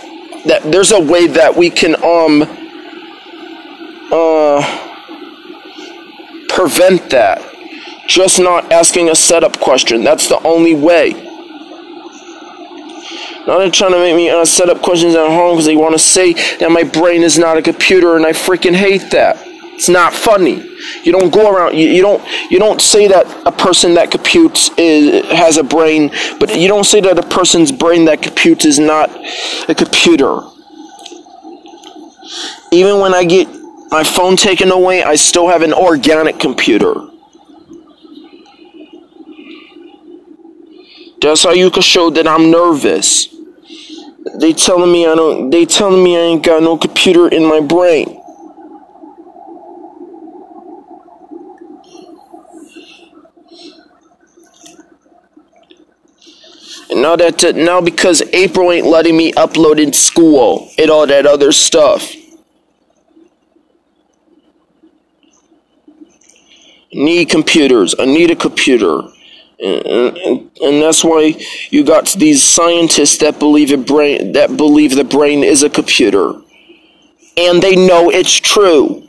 that 0.45 0.61
there's 0.71 0.93
a 0.93 0.99
way 1.01 1.27
that 1.27 1.57
we 1.57 1.69
can 1.69 1.95
um 1.95 2.43
uh 4.09 4.61
prevent 6.47 7.09
that. 7.09 7.41
Just 8.07 8.39
not 8.39 8.71
asking 8.71 9.09
a 9.09 9.15
setup 9.15 9.59
question. 9.59 10.05
That's 10.05 10.29
the 10.29 10.41
only 10.47 10.73
way. 10.73 11.28
Now 13.49 13.57
they're 13.57 13.71
trying 13.71 13.93
to 13.93 13.97
make 13.97 14.15
me 14.15 14.29
uh, 14.29 14.45
set 14.45 14.69
up 14.69 14.83
questions 14.83 15.15
at 15.15 15.27
home 15.27 15.55
because 15.55 15.65
they 15.65 15.75
want 15.75 15.93
to 15.93 15.99
say 15.99 16.33
that 16.33 16.69
my 16.69 16.83
brain 16.83 17.23
is 17.23 17.39
not 17.39 17.57
a 17.57 17.63
computer, 17.63 18.15
and 18.15 18.23
I 18.23 18.31
freaking 18.31 18.75
hate 18.75 19.09
that. 19.09 19.41
It's 19.73 19.89
not 19.89 20.13
funny. 20.13 20.63
You 21.01 21.11
don't 21.11 21.33
go 21.33 21.51
around. 21.51 21.75
You, 21.75 21.87
you 21.87 22.03
don't. 22.03 22.23
You 22.51 22.59
don't 22.59 22.79
say 22.79 23.07
that 23.07 23.25
a 23.47 23.51
person 23.51 23.95
that 23.95 24.11
computes 24.11 24.69
is 24.77 25.25
has 25.31 25.57
a 25.57 25.63
brain, 25.63 26.11
but 26.39 26.55
you 26.59 26.67
don't 26.67 26.83
say 26.83 27.01
that 27.01 27.17
a 27.17 27.23
person's 27.23 27.71
brain 27.71 28.05
that 28.05 28.21
computes 28.21 28.65
is 28.65 28.77
not 28.77 29.09
a 29.67 29.73
computer. 29.73 30.41
Even 32.71 32.99
when 32.99 33.15
I 33.15 33.23
get 33.23 33.47
my 33.89 34.03
phone 34.03 34.35
taken 34.35 34.69
away, 34.69 35.01
I 35.01 35.15
still 35.15 35.47
have 35.47 35.63
an 35.63 35.73
organic 35.73 36.37
computer. 36.37 36.93
That's 41.19 41.43
how 41.43 41.51
you 41.51 41.71
can 41.71 41.81
show 41.81 42.11
that 42.11 42.27
I'm 42.27 42.51
nervous. 42.51 43.38
They 44.39 44.53
telling 44.53 44.91
me 44.91 45.07
I 45.07 45.15
don't. 45.15 45.49
They 45.49 45.65
telling 45.65 46.03
me 46.03 46.17
I 46.17 46.21
ain't 46.21 46.43
got 46.43 46.63
no 46.63 46.77
computer 46.77 47.27
in 47.27 47.45
my 47.45 47.61
brain. 47.61 48.21
And 56.89 57.01
now 57.01 57.15
that 57.15 57.55
now 57.55 57.81
because 57.81 58.21
April 58.33 58.71
ain't 58.71 58.87
letting 58.87 59.15
me 59.15 59.31
upload 59.33 59.79
in 59.79 59.93
school 59.93 60.69
and 60.77 60.89
all 60.89 61.05
that 61.07 61.25
other 61.25 61.51
stuff. 61.51 62.15
Need 66.91 67.29
computers. 67.29 67.95
I 67.99 68.05
need 68.05 68.31
a 68.31 68.35
computer. 68.35 69.01
And, 69.61 69.85
and, 69.85 70.51
and, 70.61 70.81
that's 70.81 71.03
why 71.03 71.35
you 71.69 71.83
got 71.83 72.07
these 72.13 72.41
scientists 72.41 73.17
that 73.17 73.39
believe 73.39 73.71
a 73.71 73.77
brain 73.77 74.31
that 74.31 74.55
believe 74.55 74.95
the 74.95 75.03
brain 75.03 75.43
is 75.43 75.63
a 75.63 75.69
computer. 75.69 76.33
And 77.35 77.61
they 77.61 77.75
know 77.75 78.09
it's 78.09 78.33
true. 78.33 79.05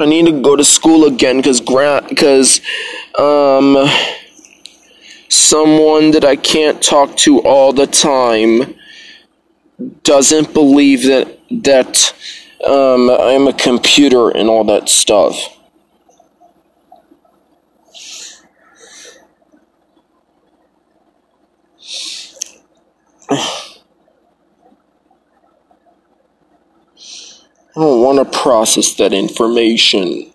I 0.00 0.06
need 0.06 0.26
to 0.26 0.40
go 0.40 0.56
to 0.56 0.64
school 0.64 1.04
again 1.04 1.36
because 1.36 1.60
grant 1.60 2.08
because 2.08 2.60
um 3.16 3.76
someone 5.28 6.10
that 6.12 6.24
I 6.24 6.36
can't 6.36 6.82
talk 6.82 7.16
to 7.18 7.40
all 7.42 7.72
the 7.72 7.86
time 7.86 8.74
doesn't 10.02 10.52
believe 10.52 11.04
that 11.04 11.38
that 11.50 12.14
um, 12.66 13.10
I'm 13.10 13.48
a 13.48 13.52
computer 13.52 14.30
and 14.30 14.48
all 14.48 14.64
that 14.64 14.88
stuff. 14.88 15.36
I 23.30 23.72
don't 27.76 28.02
want 28.02 28.32
to 28.32 28.38
process 28.38 28.94
that 28.96 29.12
information. 29.12 30.29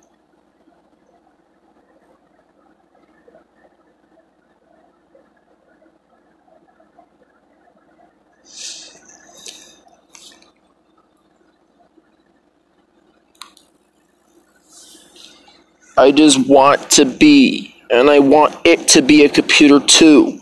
I 15.98 16.12
just 16.12 16.48
want 16.48 16.92
to 16.92 17.06
be, 17.06 17.76
and 17.90 18.10
I 18.10 18.20
want 18.20 18.56
it 18.66 18.88
to 18.90 19.02
be 19.02 19.24
a 19.24 19.30
computer 19.30 19.80
too. 19.80 20.42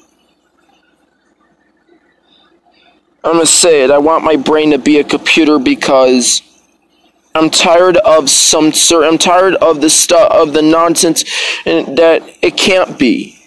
I'm 3.23 3.33
gonna 3.33 3.45
say 3.45 3.83
it. 3.83 3.91
I 3.91 3.99
want 3.99 4.23
my 4.23 4.35
brain 4.35 4.71
to 4.71 4.77
be 4.77 4.99
a 4.99 5.03
computer 5.03 5.59
because 5.59 6.41
I'm 7.35 7.49
tired 7.49 7.97
of 7.97 8.29
some 8.29 8.73
sir. 8.73 9.05
I'm 9.05 9.17
tired 9.17 9.55
of 9.55 9.79
the 9.79 9.89
stuff 9.89 10.31
of 10.31 10.53
the 10.53 10.61
nonsense, 10.61 11.23
and 11.65 11.97
that 11.97 12.21
it 12.41 12.57
can't 12.57 12.97
be. 12.97 13.39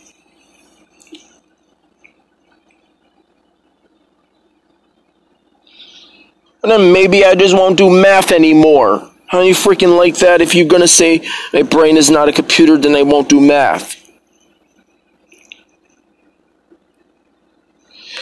And 6.63 6.73
then 6.73 6.93
maybe 6.93 7.25
I 7.25 7.35
just 7.35 7.55
won't 7.55 7.77
do 7.77 7.91
math 7.91 8.33
anymore. 8.33 9.11
How 9.27 9.41
you 9.41 9.55
freaking 9.55 9.97
like 9.97 10.19
that? 10.19 10.41
If 10.41 10.55
you're 10.55 10.69
gonna 10.69 10.87
say 10.87 11.27
my 11.53 11.63
brain 11.63 11.97
is 11.97 12.11
not 12.11 12.29
a 12.29 12.33
computer, 12.33 12.77
then 12.77 12.95
I 12.95 13.03
won't 13.03 13.29
do 13.29 13.41
math. 13.41 13.97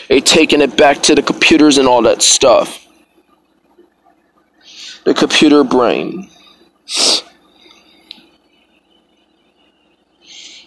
They 0.08 0.20
taking 0.20 0.60
it 0.60 0.76
back 0.76 1.02
to 1.04 1.14
the 1.14 1.22
computers 1.22 1.78
and 1.78 1.88
all 1.88 2.02
that 2.02 2.22
stuff. 2.22 2.86
The 5.04 5.14
computer 5.14 5.64
brain. 5.64 6.30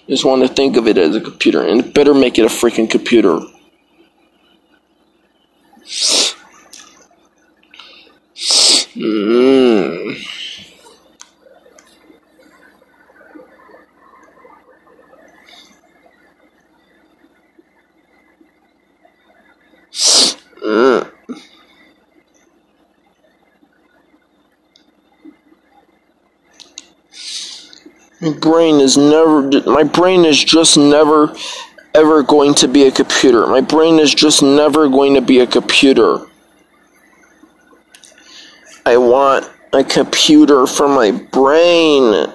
Just 0.08 0.24
want 0.24 0.42
to 0.44 0.48
think 0.48 0.78
of 0.78 0.88
it 0.88 0.98
as 0.98 1.16
a 1.16 1.22
computer, 1.22 1.64
and 1.64 1.94
better 1.94 2.14
make 2.14 2.38
it 2.38 2.46
a 2.46 2.50
freaking 2.50 2.90
computer. 2.90 3.40
Mm. 8.96 9.47
My 28.28 28.34
brain 28.40 28.82
is 28.82 28.98
never. 28.98 29.50
My 29.66 29.84
brain 29.84 30.26
is 30.26 30.44
just 30.44 30.78
never, 30.78 31.34
ever 31.94 32.24
going 32.24 32.56
to 32.56 32.68
be 32.68 32.84
a 32.84 32.92
computer. 32.92 33.48
My 33.48 33.62
brain 33.62 34.00
is 34.00 34.14
just 34.14 34.44
never 34.44 34.90
going 34.90 35.14
to 35.14 35.22
be 35.22 35.40
a 35.40 35.48
computer. 35.48 36.20
I 38.86 38.98
want 38.98 39.50
a 39.72 39.82
computer 39.82 40.68
for 40.68 40.90
my 40.90 41.12
brain. 41.12 42.34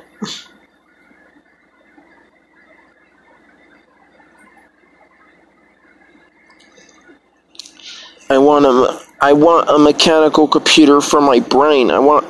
I 8.31 8.39
want 8.39 8.65
a, 8.65 9.02
I 9.23 9.33
want 9.33 9.69
a 9.69 9.79
mechanical 9.79 10.49
computer 10.49 11.01
for 11.01 11.21
my 11.21 11.39
brain. 11.39 11.93
I 11.93 12.01
want 12.01 12.27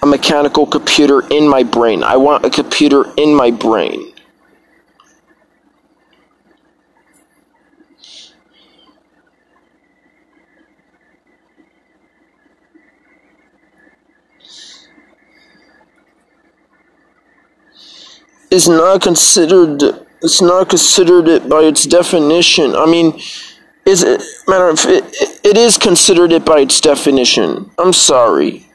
a 0.00 0.06
mechanical 0.06 0.64
computer 0.64 1.26
in 1.28 1.48
my 1.48 1.64
brain. 1.64 2.04
I 2.04 2.16
want 2.16 2.44
a 2.44 2.50
computer 2.50 3.12
in 3.16 3.34
my 3.34 3.50
brain. 3.50 4.12
Is 18.52 18.68
not 18.68 19.02
considered. 19.02 19.82
It's 20.22 20.40
not 20.40 20.70
considered 20.70 21.26
it 21.26 21.48
by 21.48 21.62
its 21.62 21.84
definition. 21.86 22.76
I 22.76 22.86
mean, 22.86 23.20
is 23.86 24.02
it 24.02 24.22
matter 24.48 24.68
of 24.68 24.84
it, 24.86 25.04
it 25.44 25.56
is 25.56 25.78
considered 25.78 26.32
it 26.32 26.44
by 26.44 26.60
its 26.60 26.80
definition. 26.80 27.70
I'm 27.78 27.92
sorry. 27.92 28.66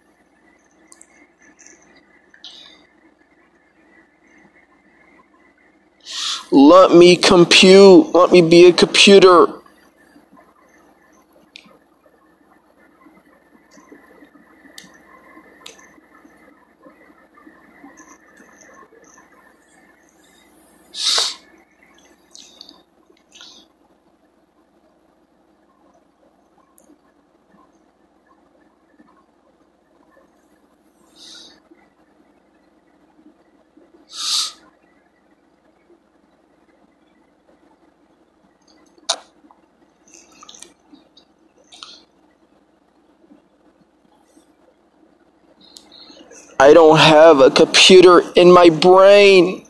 Let 6.52 6.92
me 6.92 7.16
compute. 7.16 8.14
Let 8.14 8.32
me 8.32 8.42
be 8.42 8.68
a 8.68 8.74
computer. 8.74 9.61
I 46.62 46.74
don't 46.74 47.00
have 47.00 47.40
a 47.40 47.50
computer 47.50 48.22
in 48.36 48.52
my 48.52 48.70
brain. 48.70 49.66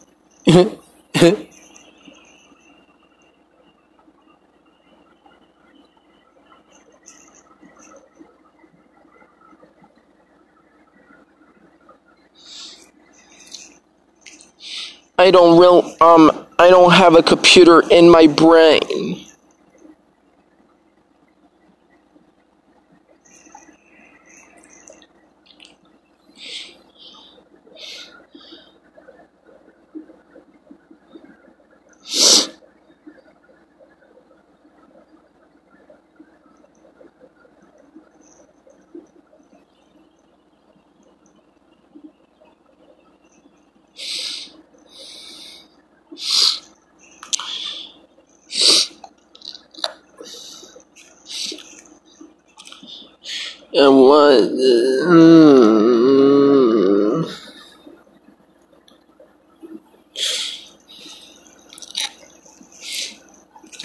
I 15.18 15.32
don't 15.32 15.58
real 15.58 15.96
um 16.02 16.46
I 16.60 16.70
don't 16.70 16.92
have 16.92 17.16
a 17.16 17.24
computer 17.24 17.90
in 17.90 18.10
my 18.10 18.28
brain. 18.28 19.31
And 53.74 53.98
what? 54.02 54.44
Mm, 55.08 55.62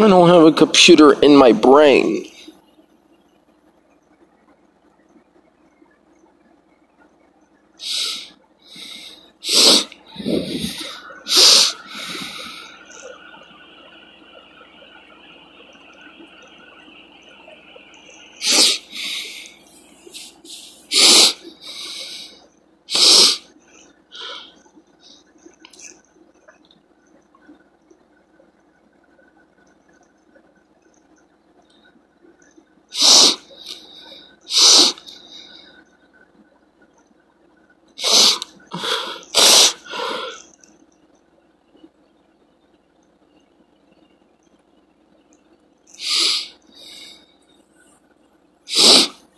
I 0.00 0.08
don't 0.08 0.28
have 0.28 0.42
a 0.42 0.52
computer 0.52 1.12
in 1.22 1.36
my 1.36 1.52
brain. 1.52 2.26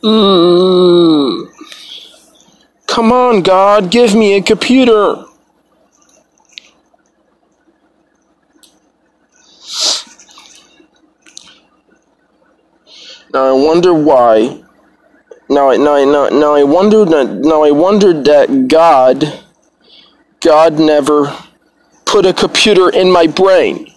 Mm. 0.03 1.49
Come 2.87 3.13
on, 3.13 3.43
God, 3.81 3.93
give 3.93 4.13
me 4.13 4.37
a 4.37 4.43
computer. 4.43 5.25
Now 13.33 13.45
I 13.45 13.53
wonder 13.53 13.95
why. 13.95 14.65
Now, 15.49 15.71
I 15.71 15.77
now, 15.77 16.05
now, 16.05 16.29
now 16.29 16.55
I 16.57 16.65
wondered. 16.65 17.09
Now 17.45 17.63
I 17.63 17.71
wondered 17.71 18.25
that 18.25 18.67
God, 18.67 19.45
God 20.41 20.81
never 20.81 21.33
put 22.05 22.27
a 22.27 22.33
computer 22.33 22.89
in 22.89 23.13
my 23.13 23.29
brain. 23.29 23.93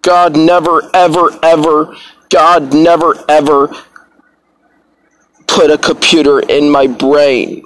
God 0.00 0.34
never, 0.34 0.90
ever, 0.94 1.38
ever, 1.42 1.94
God 2.34 2.74
never, 2.74 3.14
ever 3.28 3.72
put 5.46 5.70
a 5.70 5.78
computer 5.78 6.40
in 6.40 6.68
my 6.68 6.88
brain. 6.88 7.62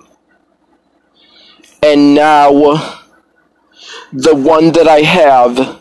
And 1.83 2.15
now 2.15 2.51
the 4.13 4.35
one 4.35 4.73
that 4.73 4.87
I 4.87 5.01
have 5.01 5.81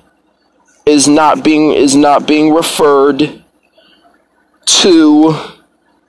is 0.85 1.05
not 1.05 1.43
being 1.43 1.73
is 1.73 1.97
not 1.97 2.25
being 2.25 2.53
referred 2.53 3.43
to 4.65 5.35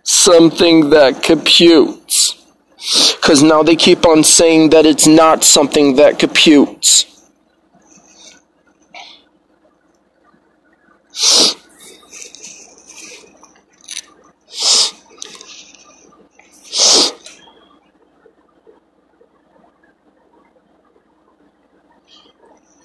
something 0.05 0.91
that 0.91 1.21
computes. 1.21 2.47
Cuz 3.21 3.43
now 3.43 3.65
they 3.65 3.75
keep 3.75 4.07
on 4.07 4.23
saying 4.23 4.71
that 4.71 4.87
it's 4.87 5.09
not 5.09 5.43
something 5.43 5.97
that 5.97 6.21
computes. 6.21 7.18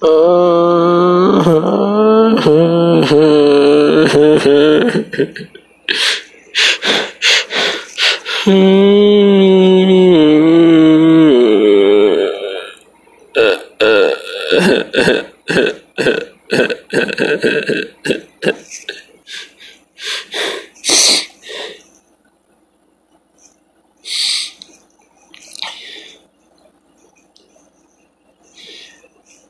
Uh-uh. 0.03 0.43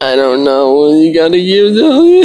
I 0.04 0.16
don't 0.18 0.44
know. 0.44 0.92
You 1.00 1.14
gotta 1.14 1.40
use 1.40 1.78
them. 1.78 2.24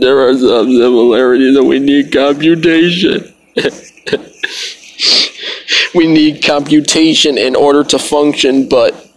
there 0.00 0.28
are 0.28 0.36
some 0.36 0.66
similarities 0.66 1.56
and 1.56 1.66
we 1.66 1.78
need 1.78 2.12
computation. 2.12 3.32
we 5.94 6.06
need 6.06 6.44
computation 6.44 7.38
in 7.38 7.56
order 7.56 7.82
to 7.84 7.98
function, 7.98 8.68
but 8.68 9.10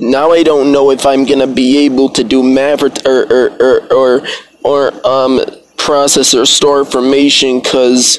now 0.00 0.32
I 0.32 0.42
don't 0.42 0.72
know 0.72 0.90
if 0.90 1.06
I'm 1.06 1.24
gonna 1.24 1.46
be 1.46 1.84
able 1.84 2.08
to 2.10 2.24
do 2.24 2.42
math 2.42 2.82
or 3.06 3.06
or 3.06 3.52
or 3.62 3.86
or, 3.92 4.26
or 4.64 4.88
um 5.06 5.38
processor 5.76 6.48
store 6.48 6.80
information 6.80 7.60
because 7.60 8.18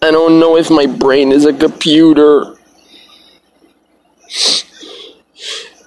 I 0.00 0.10
don't 0.10 0.40
know 0.40 0.56
if 0.56 0.70
my 0.70 0.86
brain 0.86 1.30
is 1.30 1.44
a 1.44 1.52
computer. 1.52 2.56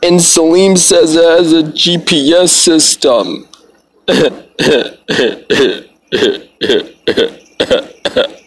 And 0.04 0.22
Salim 0.22 0.78
says 0.78 1.16
it 1.16 1.24
has 1.24 1.54
a 1.54 1.64
GPS 1.64 2.50
system. 2.50 3.48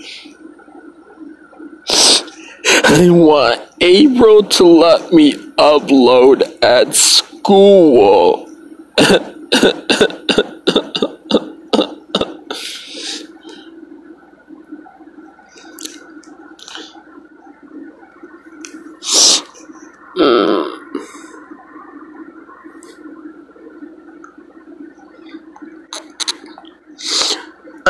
I 2.85 3.11
want 3.11 3.61
April 3.81 4.45
to 4.45 4.65
let 4.65 5.13
me 5.13 5.33
upload 5.57 6.63
at 6.63 6.95
school. 6.95 8.49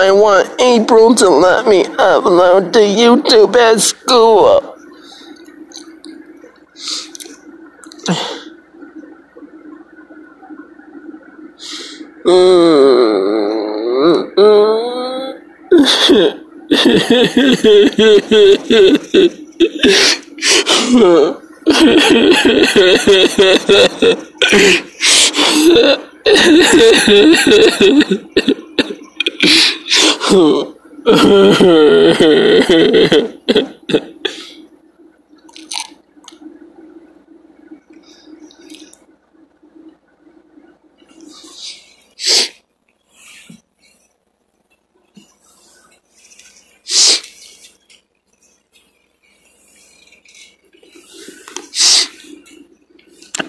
I 0.00 0.12
want 0.12 0.60
April 0.60 1.12
to 1.16 1.28
let 1.28 1.66
me 1.66 1.82
upload 1.82 2.72
to 2.74 2.78
YouTube 2.78 3.56
at 3.56 3.80
school. 3.80 4.76
I 30.30 30.34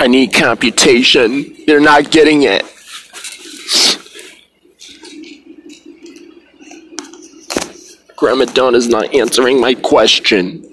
need 0.08 0.32
computation. 0.34 1.58
They're 1.68 1.82
not 1.82 2.10
getting 2.10 2.44
it. 2.44 2.79
Grandma 8.20 8.44
is 8.76 8.90
not 8.90 9.16
answering 9.16 9.62
my 9.62 9.74
question. 9.76 10.66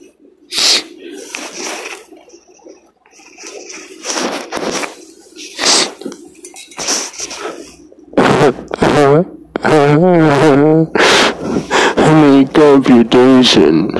Computation. 12.53 13.91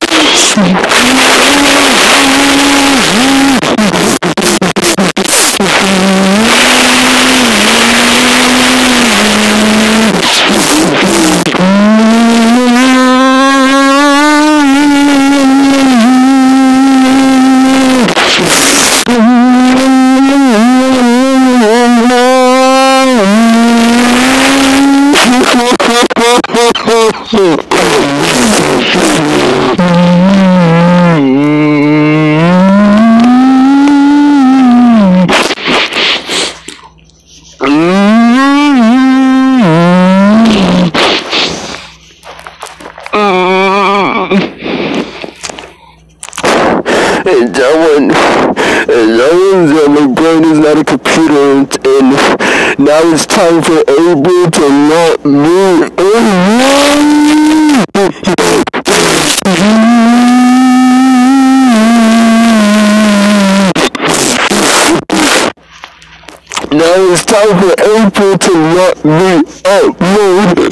Now 66.74 67.14
it's 67.14 67.24
time 67.24 67.60
for 67.60 67.74
April 67.84 68.36
to 68.36 68.52
let 68.74 69.06
me 69.06 69.44
upload. 69.62 70.64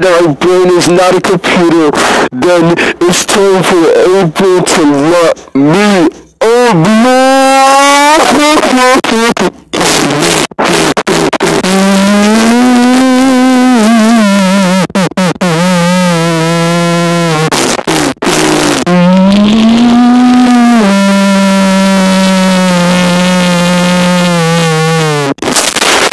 That 0.00 0.22
my 0.24 0.34
brain 0.34 0.68
is 0.76 0.88
not 0.88 1.14
a 1.14 1.20
computer, 1.20 1.90
then 2.32 2.74
it's 3.00 3.24
time 3.24 3.62
for 3.62 3.88
April 4.20 4.62
to 4.62 4.82
let 5.12 5.54
me! 5.54 6.08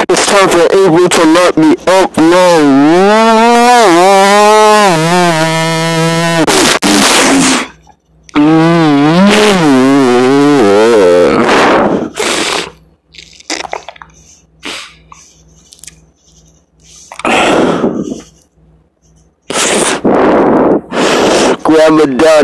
It's 0.09 0.25
time 0.27 0.49
for 0.49 0.65
April 0.71 1.09
to 1.09 1.23
let 1.25 1.57
me 1.57 1.75
upload. 1.85 2.83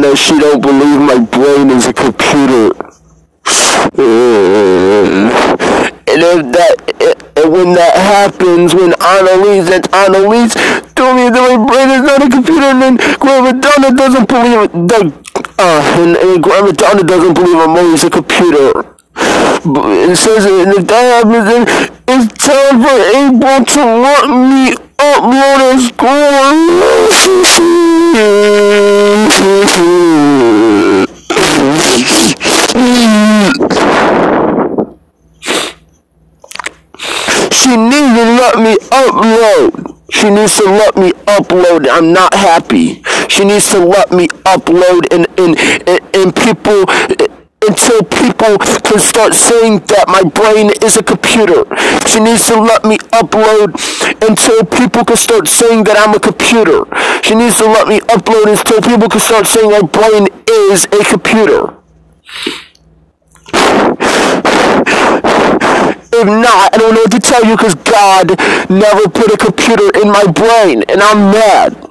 Donna, 0.01 0.15
she 0.15 0.39
don't 0.39 0.61
believe 0.61 1.01
my 1.01 1.19
brain 1.19 1.69
is 1.71 1.85
a 1.87 1.93
computer. 1.93 2.71
And 6.07 6.23
if 6.23 6.51
that, 6.55 6.75
and 7.35 7.51
when 7.51 7.73
that 7.73 7.95
happens, 7.95 8.73
when 8.73 8.93
Annalise 9.01 9.69
and 9.69 9.87
Annalise 9.93 10.53
told 10.95 11.15
me 11.17 11.29
that 11.29 11.43
my 11.43 11.57
brain 11.67 11.89
is 11.91 12.01
not 12.01 12.23
a 12.23 12.29
computer, 12.29 12.65
and 12.71 12.81
then 12.81 12.95
Grandma 13.19 13.51
Donna 13.51 13.91
doesn't 13.95 14.27
believe 14.27 14.71
the, 14.87 15.11
uh, 15.59 15.81
and, 15.99 16.15
and 16.15 16.43
Grandma 16.43 16.71
Donna 16.71 17.03
doesn't 17.03 17.33
believe 17.33 17.57
I'm 17.57 17.75
always 17.75 18.03
a 18.03 18.09
computer. 18.09 18.95
It 19.15 20.15
says, 20.15 20.45
and 20.45 20.71
if 20.73 20.87
that 20.87 21.23
happens, 21.23 21.45
then 21.45 21.67
it's 22.07 22.31
time 22.39 22.81
for 22.81 22.99
April 23.19 23.65
to 23.65 23.83
let 23.99 24.29
me 24.31 24.75
upload 24.97 25.59
a 25.67 25.79
score. 25.83 26.69
She 29.29 29.37
needs 37.77 38.15
to 38.15 38.25
let 38.39 38.57
me 38.57 38.75
upload. 38.89 39.95
She 40.11 40.29
needs 40.31 40.57
to 40.57 40.63
let 40.65 40.97
me 40.97 41.11
upload. 41.27 41.87
I'm 41.91 42.11
not 42.11 42.33
happy. 42.33 43.03
She 43.27 43.45
needs 43.45 43.69
to 43.69 43.79
let 43.79 44.11
me 44.11 44.27
upload 44.45 45.05
and 45.13 45.27
and, 45.37 45.57
and, 45.87 46.15
and 46.15 46.35
people 46.35 46.85
until 47.69 48.01
people 48.01 48.57
can 48.57 48.97
start 48.97 49.33
saying 49.33 49.85
that 49.93 50.09
my 50.09 50.23
brain 50.25 50.73
is 50.81 50.97
a 50.97 51.03
computer. 51.03 51.69
She 52.09 52.19
needs 52.19 52.47
to 52.49 52.57
let 52.57 52.83
me 52.83 52.97
upload 53.13 53.77
until 54.25 54.65
people 54.65 55.05
can 55.05 55.17
start 55.17 55.47
saying 55.47 55.83
that 55.85 55.93
I'm 56.01 56.15
a 56.17 56.19
computer. 56.19 56.89
She 57.21 57.35
needs 57.35 57.57
to 57.61 57.65
let 57.69 57.87
me 57.87 57.99
upload 58.09 58.49
until 58.49 58.81
people 58.81 59.07
can 59.07 59.21
start 59.21 59.45
saying 59.45 59.69
my 59.69 59.85
brain 59.85 60.27
is 60.49 60.85
a 60.89 61.05
computer. 61.05 61.77
If 66.11 66.25
not, 66.25 66.73
I 66.73 66.77
don't 66.77 66.95
know 66.95 67.05
what 67.05 67.11
to 67.11 67.19
tell 67.19 67.45
you 67.45 67.55
because 67.55 67.75
God 67.75 68.33
never 68.69 69.07
put 69.09 69.31
a 69.31 69.37
computer 69.37 69.93
in 70.01 70.09
my 70.09 70.25
brain 70.25 70.81
and 70.89 71.01
I'm 71.01 71.31
mad. 71.31 71.88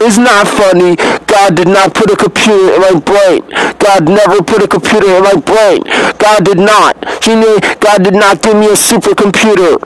It's 0.00 0.18
not 0.18 0.46
funny. 0.46 0.96
God 1.26 1.56
did 1.56 1.68
not 1.68 1.94
put 1.94 2.10
a 2.10 2.16
computer 2.16 2.74
in 2.74 2.80
my 2.80 3.00
brain. 3.00 3.42
God 3.78 4.08
never 4.08 4.42
put 4.42 4.62
a 4.62 4.68
computer 4.68 5.08
in 5.16 5.22
my 5.24 5.34
brain. 5.40 5.82
God 6.18 6.44
did 6.44 6.58
not. 6.58 6.96
She 7.24 7.34
knew 7.34 7.58
God 7.80 8.04
did 8.04 8.14
not 8.14 8.42
give 8.42 8.56
me 8.56 8.66
a 8.66 8.76
supercomputer. 8.76 9.80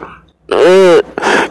Uh, 0.51 1.03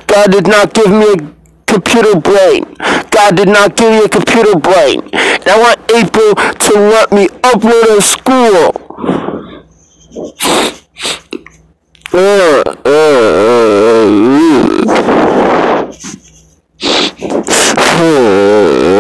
God 0.07 0.31
did 0.31 0.47
not 0.47 0.73
give 0.73 0.91
me 0.91 1.13
a 1.13 1.17
computer 1.65 2.19
brain. 2.19 2.65
God 3.11 3.37
did 3.37 3.47
not 3.47 3.77
give 3.77 3.91
me 3.91 4.03
a 4.03 4.09
computer 4.09 4.57
brain. 4.59 5.01
And 5.13 5.47
I 5.47 5.59
want 5.59 5.79
April 5.91 6.35
to 6.35 6.73
let 6.79 7.11
me 7.13 7.27
upload 7.41 7.97
at 7.97 8.03
school. 8.03 8.73
Uh, 12.11 12.63
uh, 12.85 13.99
Wi-Fi 17.19 17.78
哦 18.01 18.05
哦 18.95 18.98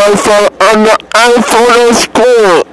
Wi-Fi 0.00 0.44
on 0.72 0.84
the 0.84 0.96
iPhone 1.12 1.76
at 1.76 1.94
school. 1.94 2.64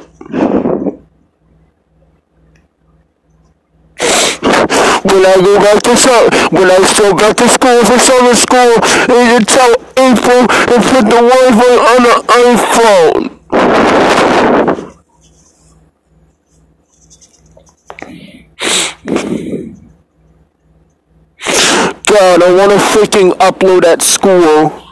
when 5.03 5.25
I 5.25 5.35
go 5.41 5.57
back 5.59 5.83
to 5.83 5.97
summer, 5.97 6.29
when 6.51 6.71
I 6.71 6.79
still 6.83 7.13
back 7.15 7.35
to 7.37 7.49
school 7.49 7.83
for 7.83 7.99
summer 7.99 8.33
school, 8.33 8.75
and 9.13 9.31
you 9.31 9.39
tell 9.45 9.75
April 9.97 10.47
to 10.47 10.75
put 10.87 11.03
the 11.03 11.19
Wi-Fi 11.19 11.75
on 11.91 12.03
the 12.07 12.15
iPhone. 12.47 13.37
God, 22.07 22.41
I 22.41 22.51
want 22.55 22.71
to 22.71 22.77
freaking 22.77 23.31
upload 23.33 23.83
at 23.83 24.01
school. 24.01 24.86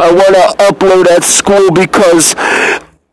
I 0.00 0.12
want 0.12 0.34
to 0.34 0.46
upload 0.64 1.06
at 1.08 1.24
school 1.24 1.70
because 1.70 2.34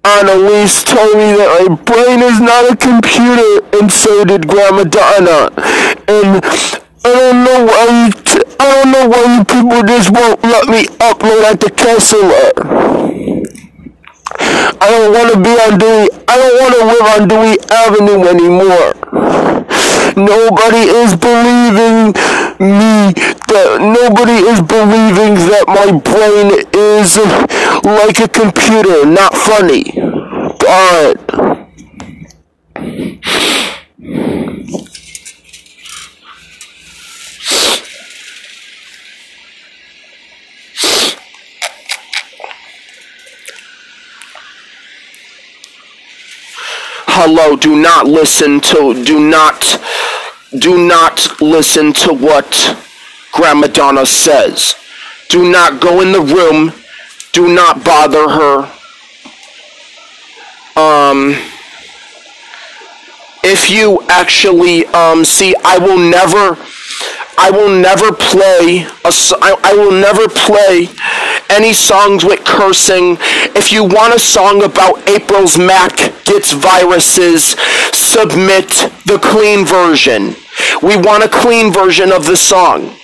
Annalise 0.04 0.84
told 0.84 1.18
me 1.20 1.36
that 1.36 1.50
my 1.68 1.76
brain 1.84 2.24
is 2.24 2.40
not 2.40 2.72
a 2.72 2.76
computer, 2.80 3.60
and 3.78 3.92
so 3.92 4.24
did 4.24 4.48
Grandma 4.48 4.84
Donna. 4.86 5.52
And 6.08 6.40
I 7.04 7.12
don't 7.12 7.44
know 7.44 7.66
why 7.68 7.84
you 7.92 8.12
t- 8.12 8.44
I 8.60 8.66
don't 8.72 8.92
know 8.92 9.08
why 9.10 9.24
you 9.36 9.44
people 9.44 9.84
just 9.84 10.12
won't 10.12 10.42
let 10.44 10.68
me 10.68 10.86
upload 11.04 11.44
at 11.44 11.60
the 11.60 11.70
Kessler. 11.72 12.56
I 14.80 14.88
don't 14.92 15.12
want 15.12 15.34
to 15.34 15.40
be 15.44 15.54
on 15.60 15.78
Dewey. 15.78 16.08
I 16.28 16.36
don't 16.38 16.56
want 16.62 16.74
to 16.76 16.84
live 16.88 17.08
on 17.16 17.28
Dewey 17.28 17.56
Avenue 17.72 18.28
anymore. 18.28 18.94
Nobody 20.16 20.84
is 21.04 21.16
believing 21.16 22.16
me 22.60 23.14
that 23.48 23.80
nobody 23.80 24.34
is 24.34 24.62
believing 24.62 25.36
that 25.50 25.66
my 25.68 25.92
brain 26.00 26.66
is 26.74 27.18
like 27.84 28.20
a 28.20 28.28
computer, 28.28 29.06
not 29.06 29.34
funny. 29.36 29.84
God. 30.60 31.58
Hello, 47.20 47.56
do 47.56 47.76
not 47.76 48.06
listen 48.06 48.62
to, 48.62 49.04
do 49.04 49.20
not, 49.20 49.82
do 50.60 50.88
not 50.88 51.42
listen 51.42 51.92
to 51.94 52.14
what 52.14 52.78
Grandma 53.38 53.68
Donna 53.68 54.06
says. 54.06 54.76
Do 55.30 55.50
not 55.50 55.80
go 55.80 56.02
in 56.02 56.12
the 56.12 56.22
room. 56.22 56.74
Do 57.32 57.54
not 57.54 57.86
bother 57.86 58.28
her. 58.28 58.64
Um, 60.76 61.36
if 63.44 63.70
you 63.70 64.02
actually, 64.10 64.86
um, 64.88 65.24
see, 65.24 65.56
I 65.64 65.78
will 65.78 65.98
never, 65.98 66.58
I 67.38 67.52
will 67.52 67.70
never 67.70 68.12
play 68.12 68.88
a, 69.06 69.14
I, 69.42 69.56
I 69.64 69.74
will 69.76 69.92
never 69.92 70.28
play 70.28 70.90
any 71.50 71.74
songs 71.74 72.26
with 72.26 72.44
cursing. 72.44 73.18
If 73.56 73.72
you 73.72 73.84
want 73.84 74.16
a 74.16 74.20
song 74.20 74.64
about 74.64 75.08
April's 75.08 75.58
Mac 75.58 75.96
gets 76.26 76.52
viruses, 76.52 77.56
submit 77.94 78.70
the 79.06 79.20
clean 79.22 79.66
version. 79.66 80.36
We 80.82 80.98
want 80.98 81.24
a 81.24 81.30
clean 81.30 81.72
version 81.72 82.12
of 82.12 82.26
the 82.26 82.38
song. 82.38 82.97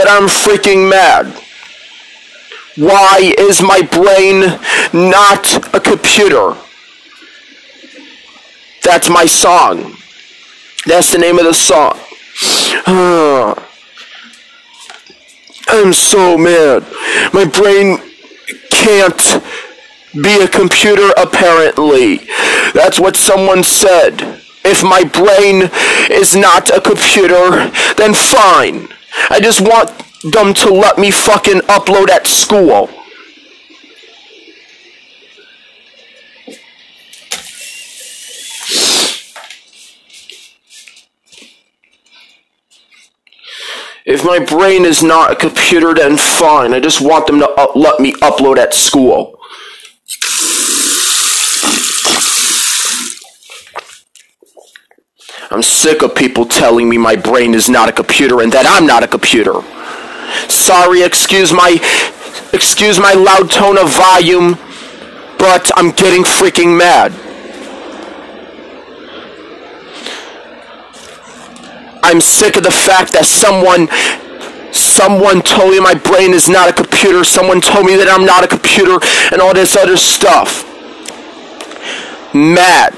But 0.00 0.08
I'm 0.08 0.28
freaking 0.28 0.88
mad. 0.88 1.26
Why 2.76 3.34
is 3.36 3.60
my 3.60 3.82
brain 3.82 4.40
not 4.94 5.74
a 5.74 5.78
computer? 5.78 6.56
That's 8.82 9.10
my 9.10 9.26
song. 9.26 9.96
That's 10.86 11.12
the 11.12 11.18
name 11.18 11.38
of 11.38 11.44
the 11.44 11.52
song. 11.52 11.98
I'm 15.68 15.92
so 15.92 16.38
mad. 16.38 16.86
My 17.34 17.44
brain 17.44 17.98
can't 18.70 19.44
be 20.14 20.42
a 20.42 20.48
computer, 20.48 21.10
apparently. 21.18 22.26
That's 22.72 22.98
what 22.98 23.16
someone 23.16 23.62
said. 23.62 24.40
If 24.64 24.82
my 24.82 25.04
brain 25.04 25.68
is 26.10 26.34
not 26.34 26.70
a 26.74 26.80
computer, 26.80 27.70
then 27.98 28.14
fine. 28.14 28.89
I 29.30 29.40
just 29.40 29.60
want 29.60 29.90
them 30.32 30.54
to 30.54 30.70
let 30.70 30.98
me 30.98 31.10
fucking 31.10 31.60
upload 31.62 32.10
at 32.10 32.26
school. 32.26 32.90
If 44.06 44.24
my 44.24 44.38
brain 44.40 44.84
is 44.84 45.02
not 45.02 45.30
a 45.30 45.36
computer, 45.36 45.94
then 45.94 46.16
fine. 46.16 46.74
I 46.74 46.80
just 46.80 47.00
want 47.00 47.26
them 47.26 47.38
to 47.38 47.72
let 47.76 48.00
me 48.00 48.12
upload 48.14 48.58
at 48.58 48.74
school. 48.74 49.39
I'm 55.52 55.62
sick 55.62 56.02
of 56.02 56.14
people 56.14 56.46
telling 56.46 56.88
me 56.88 56.96
my 56.96 57.16
brain 57.16 57.54
is 57.54 57.68
not 57.68 57.88
a 57.88 57.92
computer 57.92 58.40
and 58.40 58.52
that 58.52 58.66
I'm 58.66 58.86
not 58.86 59.02
a 59.02 59.08
computer. 59.08 59.54
Sorry, 60.48 61.02
excuse 61.02 61.52
my 61.52 61.74
excuse 62.52 63.00
my 63.00 63.14
loud 63.14 63.50
tone 63.50 63.76
of 63.76 63.90
volume, 63.90 64.54
but 65.40 65.68
I'm 65.74 65.90
getting 65.90 66.22
freaking 66.22 66.78
mad. 66.78 67.10
I'm 72.04 72.20
sick 72.20 72.56
of 72.56 72.62
the 72.62 72.70
fact 72.70 73.12
that 73.14 73.26
someone 73.26 73.88
someone 74.70 75.42
told 75.42 75.72
me 75.72 75.80
my 75.80 75.94
brain 75.94 76.32
is 76.32 76.48
not 76.48 76.68
a 76.68 76.72
computer, 76.72 77.24
someone 77.24 77.60
told 77.60 77.86
me 77.86 77.96
that 77.96 78.06
I'm 78.08 78.24
not 78.24 78.44
a 78.44 78.46
computer 78.46 79.04
and 79.32 79.42
all 79.42 79.52
this 79.52 79.74
other 79.74 79.96
stuff. 79.96 80.62
Mad. 82.32 82.94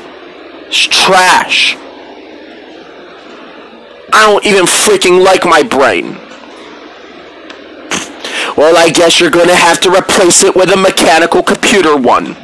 It's 0.68 0.84
trash. 0.84 1.78
I 4.13 4.27
don't 4.27 4.45
even 4.45 4.67
freaking 4.67 5.25
like 5.25 5.45
my 5.45 5.63
brain. 5.63 6.19
Well, 8.57 8.77
I 8.77 8.91
guess 8.91 9.19
you're 9.19 9.31
to 9.49 9.57
have 9.57 9.81
to 9.81 9.91
replace 9.91 10.45
it 10.45 10.55
with 10.55 10.71
a 10.71 10.77
mechanical 10.77 11.43
computer 11.43 11.97
one. 11.97 12.37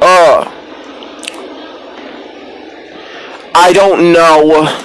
Uh, 0.00 0.54
I 3.54 3.72
don't 3.72 4.12
know. 4.12 4.84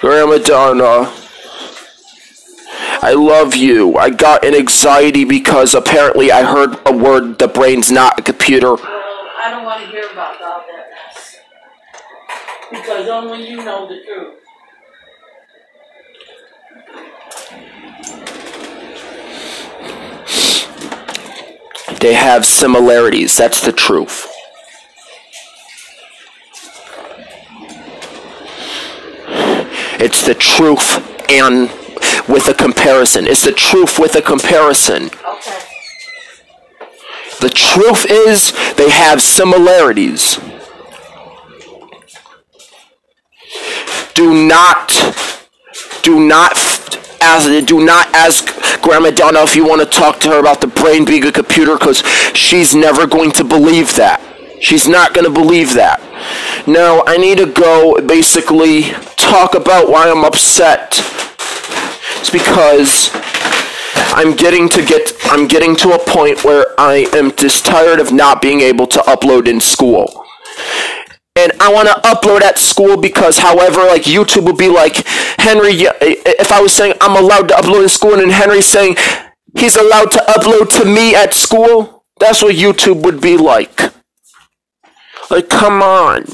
Grandma 0.00 0.38
Donna, 0.38 1.12
I 3.00 3.12
love 3.12 3.54
you. 3.54 3.96
I 3.96 4.10
got 4.10 4.44
an 4.44 4.54
anxiety 4.54 5.24
because 5.24 5.72
apparently 5.74 6.32
I 6.32 6.42
heard 6.42 6.76
a 6.84 6.92
word, 6.92 7.38
the 7.38 7.46
brain's 7.46 7.92
not 7.92 8.18
a 8.18 8.22
computer. 8.22 8.74
Well, 8.74 8.82
I 8.84 9.50
don't 9.50 9.64
want 9.64 9.84
to 9.84 9.86
hear 9.86 10.10
about 10.10 10.42
all 10.42 10.64
that 10.66 10.90
mess. 10.90 11.36
Because 12.70 13.08
only 13.08 13.48
you 13.48 13.58
know 13.58 13.88
the 13.88 14.02
truth. 14.04 14.34
They 22.00 22.14
have 22.14 22.44
similarities. 22.44 23.36
That's 23.36 23.60
the 23.64 23.72
truth. 23.72 24.26
It's 30.00 30.26
the 30.26 30.34
truth 30.34 31.30
and 31.30 31.70
with 32.28 32.48
a 32.48 32.54
comparison. 32.54 33.26
It's 33.26 33.44
the 33.44 33.52
truth 33.52 33.98
with 33.98 34.14
a 34.16 34.22
comparison. 34.22 35.06
Okay. 35.06 35.58
The 37.40 37.50
truth 37.50 38.04
is 38.08 38.52
they 38.74 38.90
have 38.90 39.22
similarities. 39.22 40.40
Do 44.14 44.46
not 44.48 44.88
do 46.02 46.26
not 46.26 46.52
as 47.20 47.64
do 47.64 47.84
not 47.84 48.12
ask 48.14 48.46
Grandma 48.82 49.10
Donna 49.10 49.42
if 49.42 49.54
you 49.54 49.66
want 49.66 49.80
to 49.80 49.86
talk 49.86 50.18
to 50.20 50.28
her 50.30 50.40
about 50.40 50.60
the 50.60 50.66
brain 50.66 51.04
being 51.04 51.24
a 51.24 51.32
computer 51.32 51.76
because 51.76 52.02
she's 52.34 52.74
never 52.74 53.06
going 53.06 53.30
to 53.32 53.44
believe 53.44 53.94
that. 53.96 54.20
She's 54.60 54.88
not 54.88 55.14
going 55.14 55.24
to 55.24 55.30
believe 55.30 55.74
that. 55.74 56.00
Now, 56.66 57.04
I 57.06 57.16
need 57.16 57.38
to 57.38 57.46
go 57.46 58.00
basically 58.00 58.90
talk 59.16 59.54
about 59.54 59.88
why 59.88 60.10
I'm 60.10 60.24
upset. 60.24 61.00
It's 62.18 62.30
because 62.30 63.10
I'm 64.14 64.34
getting 64.34 64.68
to 64.70 64.84
get 64.84 65.12
I'm 65.24 65.46
getting 65.46 65.76
to 65.76 65.92
a 65.92 65.98
point 65.98 66.44
where 66.44 66.66
I 66.78 67.08
am 67.12 67.34
just 67.36 67.64
tired 67.64 68.00
of 68.00 68.12
not 68.12 68.42
being 68.42 68.60
able 68.60 68.86
to 68.88 68.98
upload 69.00 69.46
in 69.46 69.60
school. 69.60 70.24
And 71.36 71.52
I 71.60 71.72
want 71.72 71.86
to 71.88 71.94
upload 72.08 72.42
at 72.42 72.58
school 72.58 72.96
because, 72.96 73.38
however, 73.38 73.82
like 73.82 74.02
YouTube 74.02 74.44
would 74.46 74.56
be 74.56 74.68
like, 74.68 75.06
Henry, 75.38 75.70
if 75.72 76.50
I 76.50 76.60
was 76.60 76.72
saying 76.72 76.94
I'm 77.00 77.16
allowed 77.16 77.48
to 77.48 77.54
upload 77.54 77.84
in 77.84 77.88
school, 77.88 78.14
and 78.14 78.22
then 78.22 78.30
Henry 78.30 78.60
saying 78.60 78.96
he's 79.56 79.76
allowed 79.76 80.10
to 80.12 80.18
upload 80.26 80.68
to 80.80 80.84
me 80.84 81.14
at 81.14 81.34
school, 81.34 82.04
that's 82.18 82.42
what 82.42 82.56
YouTube 82.56 83.04
would 83.04 83.20
be 83.20 83.36
like. 83.36 83.80
Like, 85.30 85.48
come 85.48 85.80
on. 85.80 86.24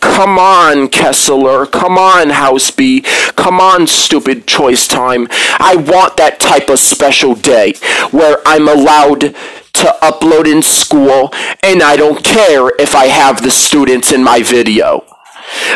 Come 0.00 0.38
on, 0.38 0.88
Kessler. 0.88 1.66
Come 1.66 1.98
on, 1.98 2.30
House 2.30 2.70
B. 2.70 3.02
Come 3.36 3.60
on, 3.60 3.86
stupid 3.86 4.46
choice 4.46 4.86
time. 4.86 5.28
I 5.58 5.76
want 5.76 6.16
that 6.16 6.40
type 6.40 6.68
of 6.68 6.78
special 6.78 7.34
day 7.34 7.74
where 8.10 8.38
I'm 8.46 8.68
allowed 8.68 9.20
to 9.20 9.96
upload 10.02 10.50
in 10.50 10.62
school 10.62 11.32
and 11.62 11.82
I 11.82 11.96
don't 11.96 12.22
care 12.22 12.70
if 12.78 12.94
I 12.94 13.06
have 13.06 13.42
the 13.42 13.50
students 13.50 14.12
in 14.12 14.22
my 14.22 14.42
video. 14.42 15.04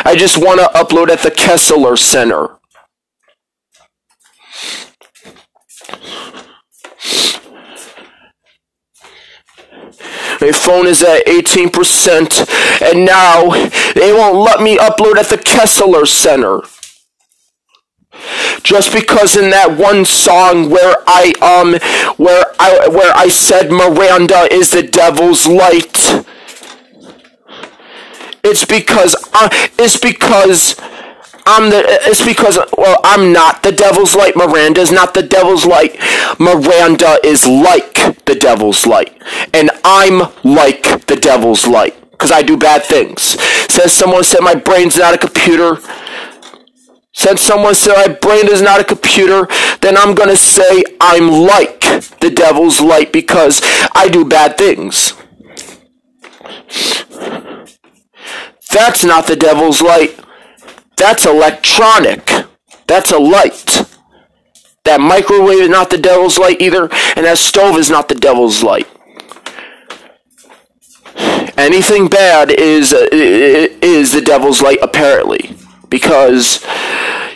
I 0.05 0.15
just 0.15 0.37
want 0.37 0.59
to 0.59 0.67
upload 0.77 1.09
at 1.09 1.19
the 1.19 1.31
Kessler 1.31 1.97
Center. 1.97 2.57
My 10.41 10.51
phone 10.51 10.87
is 10.87 11.01
at 11.03 11.25
18%, 11.25 12.81
and 12.81 13.05
now 13.05 13.49
they 13.93 14.13
won't 14.13 14.37
let 14.37 14.61
me 14.61 14.77
upload 14.77 15.17
at 15.17 15.27
the 15.29 15.37
Kessler 15.37 16.05
Center. 16.05 16.61
Just 18.63 18.91
because 18.93 19.37
in 19.37 19.51
that 19.51 19.77
one 19.77 20.03
song 20.03 20.69
where 20.69 20.95
I 21.05 21.33
um 21.41 21.73
where 22.17 22.45
I 22.59 22.87
where 22.87 23.13
I 23.15 23.27
said 23.27 23.71
Miranda 23.71 24.51
is 24.51 24.71
the 24.71 24.83
devil's 24.83 25.45
light. 25.45 26.25
It's 28.43 28.65
because 28.65 29.15
uh, 29.33 29.49
it's 29.77 29.97
because 29.97 30.75
I'm 31.47 31.69
the 31.69 31.81
it's 31.87 32.23
because 32.23 32.59
well 32.77 32.99
I'm 33.05 33.31
not 33.31 33.63
the 33.63 33.71
devil's 33.71 34.15
light. 34.15 34.35
Miranda's 34.35 34.91
not 34.91 35.13
the 35.13 35.23
devil's 35.23 35.65
light. 35.65 35.97
Miranda 36.39 37.17
is 37.23 37.47
like 37.47 38.25
the 38.25 38.35
devil's 38.35 38.85
light. 38.85 39.17
And 39.53 39.71
I'm 39.85 40.29
like 40.43 41.07
the 41.07 41.15
devil's 41.15 41.65
light. 41.65 41.95
Because 42.11 42.31
I 42.31 42.41
do 42.41 42.57
bad 42.57 42.83
things. 42.83 43.39
Says 43.71 43.93
someone 43.93 44.25
said 44.25 44.41
my 44.41 44.55
brain's 44.55 44.97
not 44.97 45.13
a 45.13 45.17
computer. 45.17 45.77
Since 47.13 47.41
someone 47.41 47.75
said 47.75 47.95
my 47.95 48.13
brain 48.13 48.47
is 48.47 48.61
not 48.61 48.81
a 48.81 48.83
computer, 48.83 49.47
then 49.81 49.97
I'm 49.97 50.15
gonna 50.15 50.35
say 50.35 50.83
I'm 50.99 51.29
like 51.29 51.79
the 52.19 52.29
devil's 52.29 52.81
light 52.81 53.13
because 53.13 53.61
I 53.95 54.09
do 54.09 54.25
bad 54.25 54.57
things. 54.57 55.13
That's 58.69 59.05
not 59.05 59.27
the 59.27 59.37
devil's 59.37 59.81
light. 59.81 60.19
That's 60.97 61.25
electronic. 61.25 62.29
That's 62.87 63.11
a 63.11 63.19
light. 63.19 63.85
That 64.83 64.99
microwave 64.99 65.59
is 65.59 65.69
not 65.69 65.89
the 65.89 65.97
devil's 65.97 66.37
light 66.37 66.61
either, 66.61 66.89
and 67.15 67.25
that 67.25 67.37
stove 67.37 67.77
is 67.77 67.89
not 67.89 68.09
the 68.09 68.15
devil's 68.15 68.63
light. 68.63 68.87
Anything 71.57 72.07
bad 72.07 72.51
is 72.51 72.93
uh, 72.93 73.07
is 73.11 74.11
the 74.11 74.21
devil's 74.21 74.61
light 74.61 74.79
apparently, 74.81 75.55
because 75.89 76.65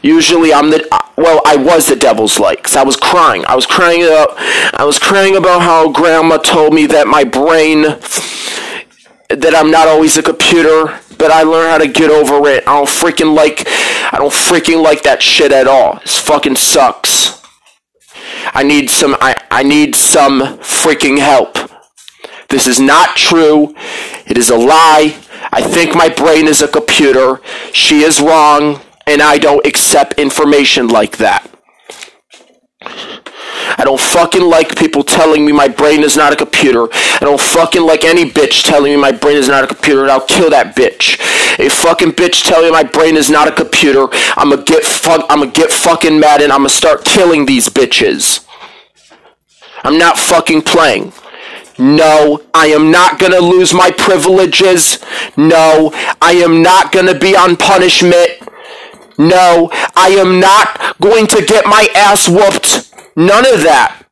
usually 0.01 0.53
I'm 0.53 0.69
the 0.69 0.87
well 1.17 1.41
I 1.45 1.55
was 1.55 1.87
the 1.87 1.95
devil's 1.95 2.39
light 2.39 2.57
because 2.57 2.75
I 2.75 2.83
was 2.83 2.95
crying. 2.95 3.43
I 3.47 3.55
was 3.55 3.65
crying 3.65 4.03
about 4.03 4.29
I 4.73 4.85
was 4.85 4.97
crying 4.97 5.35
about 5.35 5.61
how 5.61 5.91
grandma 5.91 6.37
told 6.37 6.73
me 6.73 6.85
that 6.87 7.07
my 7.07 7.23
brain 7.23 7.81
that 7.81 9.55
I'm 9.55 9.71
not 9.71 9.87
always 9.87 10.17
a 10.17 10.23
computer 10.23 10.99
but 11.21 11.29
I 11.29 11.43
learned 11.43 11.69
how 11.69 11.77
to 11.77 11.87
get 11.87 12.09
over 12.09 12.49
it. 12.49 12.67
I 12.67 12.77
don't 12.77 12.89
freaking 12.89 13.35
like 13.35 13.67
I 14.11 14.17
don't 14.17 14.33
freaking 14.33 14.81
like 14.81 15.03
that 15.03 15.21
shit 15.21 15.51
at 15.51 15.67
all. 15.67 15.99
This 15.99 16.19
fucking 16.19 16.55
sucks. 16.55 17.43
I 18.53 18.63
need 18.63 18.89
some 18.89 19.15
I, 19.21 19.35
I 19.51 19.61
need 19.61 19.95
some 19.95 20.41
freaking 20.57 21.19
help. 21.19 21.59
This 22.49 22.65
is 22.65 22.79
not 22.79 23.15
true. 23.15 23.75
It 24.25 24.35
is 24.35 24.49
a 24.49 24.57
lie. 24.57 25.15
I 25.51 25.61
think 25.61 25.95
my 25.95 26.09
brain 26.09 26.47
is 26.47 26.63
a 26.63 26.67
computer. 26.67 27.39
She 27.71 28.01
is 28.01 28.19
wrong, 28.19 28.81
and 29.05 29.21
I 29.21 29.37
don't 29.37 29.65
accept 29.65 30.19
information 30.19 30.87
like 30.87 31.17
that. 31.17 31.47
I 33.77 33.83
don't 33.83 33.99
fucking 33.99 34.41
like 34.41 34.75
people 34.77 35.03
telling 35.03 35.45
me 35.45 35.51
my 35.51 35.67
brain 35.67 36.03
is 36.03 36.17
not 36.17 36.33
a 36.33 36.35
computer. 36.35 36.87
I 36.91 37.19
don't 37.21 37.39
fucking 37.39 37.81
like 37.81 38.03
any 38.03 38.29
bitch 38.29 38.63
telling 38.63 38.91
me 38.91 38.97
my 38.97 39.11
brain 39.11 39.37
is 39.37 39.47
not 39.47 39.63
a 39.63 39.67
computer, 39.67 40.01
and 40.01 40.11
I'll 40.11 40.25
kill 40.25 40.49
that 40.49 40.75
bitch. 40.75 41.19
A 41.59 41.69
fucking 41.69 42.11
bitch 42.11 42.43
telling 42.43 42.65
me 42.65 42.71
my 42.71 42.83
brain 42.83 43.17
is 43.17 43.29
not 43.29 43.47
a 43.47 43.51
computer, 43.51 44.07
I'm 44.35 44.49
gonna 44.49 44.63
get 44.63 44.83
fuck, 44.83 45.25
I'm 45.29 45.39
gonna 45.39 45.51
get 45.51 45.71
fucking 45.71 46.19
mad, 46.19 46.41
and 46.41 46.51
I'm 46.51 46.59
gonna 46.59 46.69
start 46.69 47.05
killing 47.05 47.45
these 47.45 47.69
bitches. 47.69 48.45
I'm 49.83 49.97
not 49.97 50.17
fucking 50.17 50.61
playing. 50.61 51.13
No, 51.79 52.41
I 52.53 52.67
am 52.67 52.91
not 52.91 53.17
gonna 53.17 53.39
lose 53.39 53.73
my 53.73 53.89
privileges. 53.89 54.99
No, 55.35 55.91
I 56.21 56.33
am 56.33 56.61
not 56.61 56.91
gonna 56.91 57.17
be 57.17 57.35
on 57.35 57.55
punishment. 57.55 58.29
No, 59.17 59.69
I 59.95 60.09
am 60.19 60.39
not 60.39 60.99
going 60.99 61.27
to 61.27 61.43
get 61.45 61.65
my 61.65 61.87
ass 61.95 62.27
whooped. 62.27 62.90
None 63.15 63.45
of 63.53 63.61
that. 63.63 64.05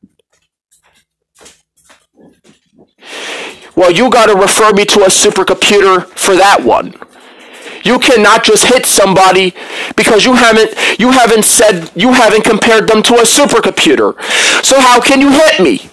Well, 3.76 3.92
you 3.92 4.10
got 4.10 4.26
to 4.26 4.36
refer 4.36 4.74
me 4.74 4.84
to 4.86 5.04
a 5.04 5.08
supercomputer 5.08 6.06
for 6.06 6.36
that 6.36 6.64
one. 6.64 6.96
You 7.84 7.98
cannot 7.98 8.44
just 8.44 8.66
hit 8.66 8.86
somebody 8.86 9.54
because 9.96 10.26
you 10.26 10.34
haven't 10.34 10.76
you 11.00 11.12
haven't 11.12 11.46
said 11.46 11.90
you 11.96 12.12
haven't 12.12 12.44
compared 12.44 12.88
them 12.90 13.02
to 13.04 13.16
a 13.16 13.24
supercomputer. 13.24 14.22
So 14.64 14.80
how 14.80 15.00
can 15.00 15.22
you 15.22 15.32
hit 15.32 15.62
me? 15.62 15.90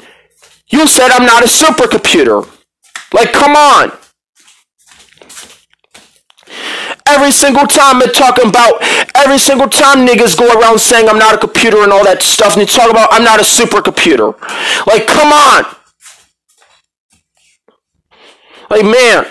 You 0.68 0.86
said 0.88 1.10
I'm 1.12 1.24
not 1.24 1.44
a 1.44 1.46
supercomputer. 1.46 2.48
Like 3.12 3.32
come 3.32 3.54
on. 3.54 3.92
Every 7.06 7.30
single 7.30 7.66
time 7.66 7.98
they're 7.98 8.08
talking 8.08 8.48
about, 8.48 8.82
every 9.14 9.38
single 9.38 9.68
time 9.68 10.06
niggas 10.06 10.36
go 10.36 10.48
around 10.60 10.80
saying 10.80 11.08
I'm 11.08 11.18
not 11.18 11.34
a 11.34 11.38
computer 11.38 11.82
and 11.82 11.92
all 11.92 12.04
that 12.04 12.22
stuff, 12.22 12.54
and 12.54 12.62
they 12.62 12.66
talk 12.66 12.90
about 12.90 13.08
I'm 13.12 13.24
not 13.24 13.40
a 13.40 13.42
supercomputer. 13.42 14.38
Like, 14.86 15.06
come 15.06 15.32
on. 15.32 15.64
Like, 18.70 18.84
man. 18.84 19.26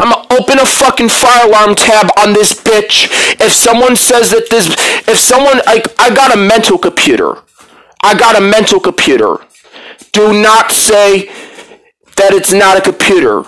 I'm 0.00 0.12
gonna 0.12 0.26
open 0.30 0.58
a 0.58 0.66
fucking 0.66 1.08
fire 1.08 1.48
alarm 1.48 1.74
tab 1.74 2.10
on 2.18 2.32
this 2.32 2.52
bitch. 2.54 3.10
If 3.40 3.52
someone 3.52 3.96
says 3.96 4.30
that 4.30 4.48
this, 4.50 4.68
if 5.08 5.18
someone, 5.18 5.60
like, 5.66 5.86
I 5.98 6.14
got 6.14 6.32
a 6.32 6.36
mental 6.36 6.78
computer. 6.78 7.42
I 8.02 8.16
got 8.16 8.36
a 8.36 8.40
mental 8.40 8.78
computer. 8.78 9.38
Do 10.18 10.32
not 10.42 10.72
say 10.72 11.30
that 12.16 12.34
it's 12.34 12.52
not 12.52 12.76
a 12.76 12.80
computer. 12.80 13.46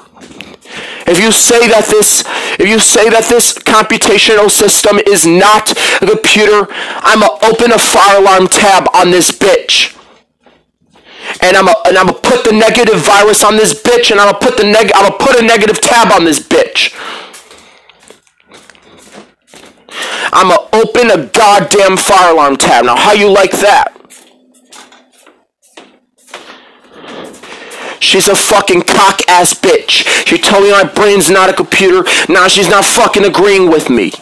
If 1.02 1.18
you 1.18 1.32
say 1.32 1.66
that 1.66 1.90
this, 1.90 2.22
if 2.62 2.68
you 2.68 2.78
say 2.78 3.10
that 3.10 3.26
this 3.26 3.58
computational 3.58 4.48
system 4.48 5.02
is 5.02 5.26
not 5.26 5.74
a 5.98 6.06
computer, 6.06 6.70
I'm 7.02 7.26
gonna 7.26 7.42
open 7.42 7.74
a 7.74 7.78
fire 7.82 8.22
alarm 8.22 8.46
tab 8.46 8.86
on 8.94 9.10
this 9.10 9.34
bitch. 9.34 9.98
And 11.42 11.56
I'm 11.56 11.66
gonna, 11.66 11.90
and 11.90 11.98
I'm 11.98 12.06
gonna 12.06 12.22
put 12.22 12.46
the 12.46 12.54
negative 12.54 13.02
virus 13.02 13.42
on 13.42 13.56
this 13.56 13.74
bitch, 13.74 14.12
and 14.12 14.20
I'm 14.20 14.30
gonna 14.30 14.38
put 14.38 14.56
the 14.56 14.62
neg, 14.62 14.92
I'm 14.94 15.10
gonna 15.10 15.18
put 15.18 15.42
a 15.42 15.42
negative 15.42 15.80
tab 15.80 16.12
on 16.12 16.22
this 16.22 16.38
bitch. 16.38 16.94
I'm 20.32 20.54
gonna 20.54 20.70
open 20.70 21.10
a 21.10 21.26
goddamn 21.34 21.96
fire 21.96 22.30
alarm 22.30 22.54
tab. 22.58 22.84
Now, 22.84 22.94
how 22.94 23.10
you 23.10 23.28
like 23.28 23.58
that? 23.58 23.99
She's 28.00 28.28
a 28.28 28.34
fucking 28.34 28.82
cock 28.82 29.20
ass 29.28 29.54
bitch. 29.54 30.26
She 30.26 30.38
told 30.38 30.64
me 30.64 30.72
my 30.72 30.84
brain's 30.84 31.30
not 31.30 31.50
a 31.50 31.52
computer. 31.52 32.08
Now 32.28 32.48
she's 32.48 32.68
not 32.68 32.84
fucking 32.84 33.24
agreeing 33.24 33.70
with 33.70 33.90
me. 33.90 34.12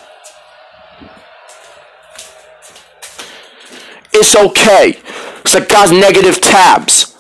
It's 4.13 4.37
okay. 4.37 4.99
Because 5.37 5.57
I 5.57 5.65
got 5.65 5.93
negative 5.93 6.41
tabs. 6.41 7.17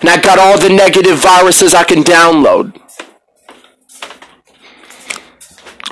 And 0.00 0.08
I 0.08 0.20
got 0.20 0.38
all 0.38 0.58
the 0.58 0.70
negative 0.70 1.18
viruses 1.18 1.74
I 1.74 1.84
can 1.84 2.02
download. 2.02 2.78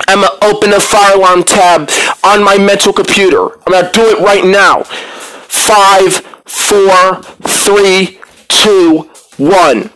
I'm 0.07 0.21
gonna 0.21 0.37
open 0.41 0.73
a 0.73 0.79
fire 0.79 1.15
alarm 1.15 1.43
tab 1.43 1.89
on 2.23 2.43
my 2.43 2.57
mental 2.57 2.91
computer. 2.91 3.59
I'm 3.65 3.71
gonna 3.71 3.91
do 3.91 4.09
it 4.09 4.19
right 4.19 4.43
now. 4.43 4.83
five, 4.83 6.15
four, 6.45 7.21
three, 7.43 8.19
two, 8.47 9.10
one. 9.41 9.89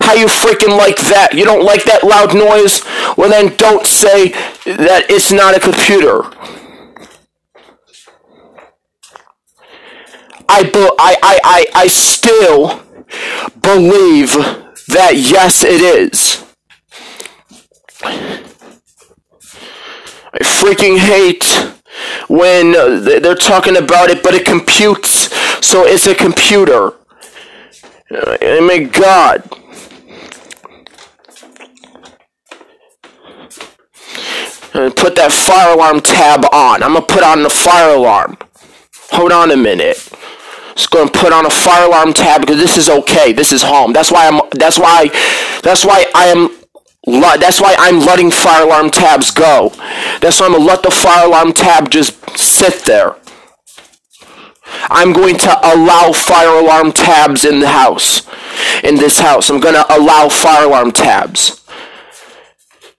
How 0.02 0.14
you 0.14 0.26
freaking 0.26 0.76
like 0.76 0.98
that? 1.10 1.34
You 1.34 1.46
don't 1.46 1.64
like 1.64 1.84
that 1.86 2.04
loud 2.04 2.34
noise? 2.34 2.82
Well, 3.16 3.30
then 3.30 3.56
don't 3.58 3.86
say 3.86 4.30
that 4.66 5.06
it's 5.10 5.32
not 5.32 5.56
a 5.56 5.60
computer. 5.60 6.24
I, 10.50 10.70
I, 11.00 11.16
I, 11.24 11.40
I, 11.44 11.66
I 11.84 11.88
still 11.88 12.82
believe 13.62 14.34
that 14.90 15.14
yes, 15.16 15.64
it 15.64 15.82
is. 15.82 16.46
I 20.34 20.40
freaking 20.40 20.98
hate 20.98 21.46
when 22.30 22.74
they- 23.06 23.20
they're 23.20 23.36
talking 23.36 23.78
about 23.78 24.10
it, 24.10 24.24
but 24.24 24.34
it 24.36 24.46
computes, 24.46 25.30
so 25.66 25.86
it's 25.86 26.08
a 26.08 26.16
computer. 26.16 26.94
Uh, 28.12 28.38
my 28.62 28.80
God. 28.80 29.44
Put 34.96 35.16
that 35.18 35.32
fire 35.32 35.74
alarm 35.76 36.02
tab 36.02 36.46
on. 36.54 36.84
I'm 36.84 36.94
gonna 36.94 37.06
put 37.06 37.24
on 37.24 37.44
the 37.44 37.50
fire 37.50 37.96
alarm. 37.96 38.38
Hold 39.12 39.32
on 39.32 39.52
a 39.52 39.58
minute. 39.58 39.98
Just 40.76 40.92
gonna 40.92 41.10
put 41.10 41.32
on 41.32 41.46
a 41.46 41.50
fire 41.50 41.88
alarm 41.88 42.14
tab 42.14 42.42
because 42.42 42.58
this 42.58 42.78
is 42.78 42.90
okay. 42.90 43.32
This 43.32 43.54
is 43.54 43.64
home. 43.64 43.94
That's 43.94 44.12
why 44.12 44.28
I'm. 44.28 44.42
That's 44.52 44.78
why. 44.78 45.10
That's 45.64 45.86
why 45.86 46.06
I 46.14 46.26
am. 46.28 46.50
That's 47.40 47.62
why 47.62 47.76
I'm 47.78 48.00
letting 48.00 48.30
fire 48.32 48.66
alarm 48.66 48.90
tabs 48.90 49.32
go. 49.32 49.70
That's 50.20 50.40
why 50.40 50.48
I'm 50.48 50.54
gonna 50.54 50.66
let 50.66 50.84
the 50.84 50.92
fire 50.92 51.28
alarm 51.28 51.54
tab 51.54 51.90
just 51.90 52.38
sit 52.38 52.84
there. 52.86 53.16
I'm 54.90 55.14
going 55.14 55.38
to 55.38 55.74
allow 55.74 56.12
fire 56.12 56.60
alarm 56.60 56.92
tabs 56.92 57.46
in 57.46 57.60
the 57.60 57.70
house. 57.70 58.28
In 58.84 58.96
this 58.96 59.20
house, 59.20 59.50
I'm 59.50 59.60
gonna 59.60 59.86
allow 59.90 60.28
fire 60.30 60.66
alarm 60.66 60.92
tabs. 60.92 61.64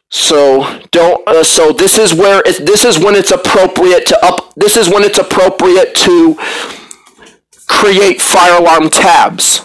So 0.09 0.81
don't. 0.93 1.27
Uh, 1.29 1.45
so 1.45 1.73
this 1.73 1.99
is 1.99 2.15
where 2.15 2.43
it, 2.47 2.65
this 2.65 2.85
is 2.85 2.99
when 2.99 3.15
it's 3.15 3.33
appropriate 3.33 4.07
to 4.07 4.25
up. 4.25 4.55
This 4.55 4.77
is 4.77 4.89
when 4.89 5.03
it's 5.03 5.19
appropriate 5.19 5.95
to 5.97 6.39
create 7.67 8.21
fire 8.21 8.61
alarm 8.61 8.91
tabs. 8.91 9.61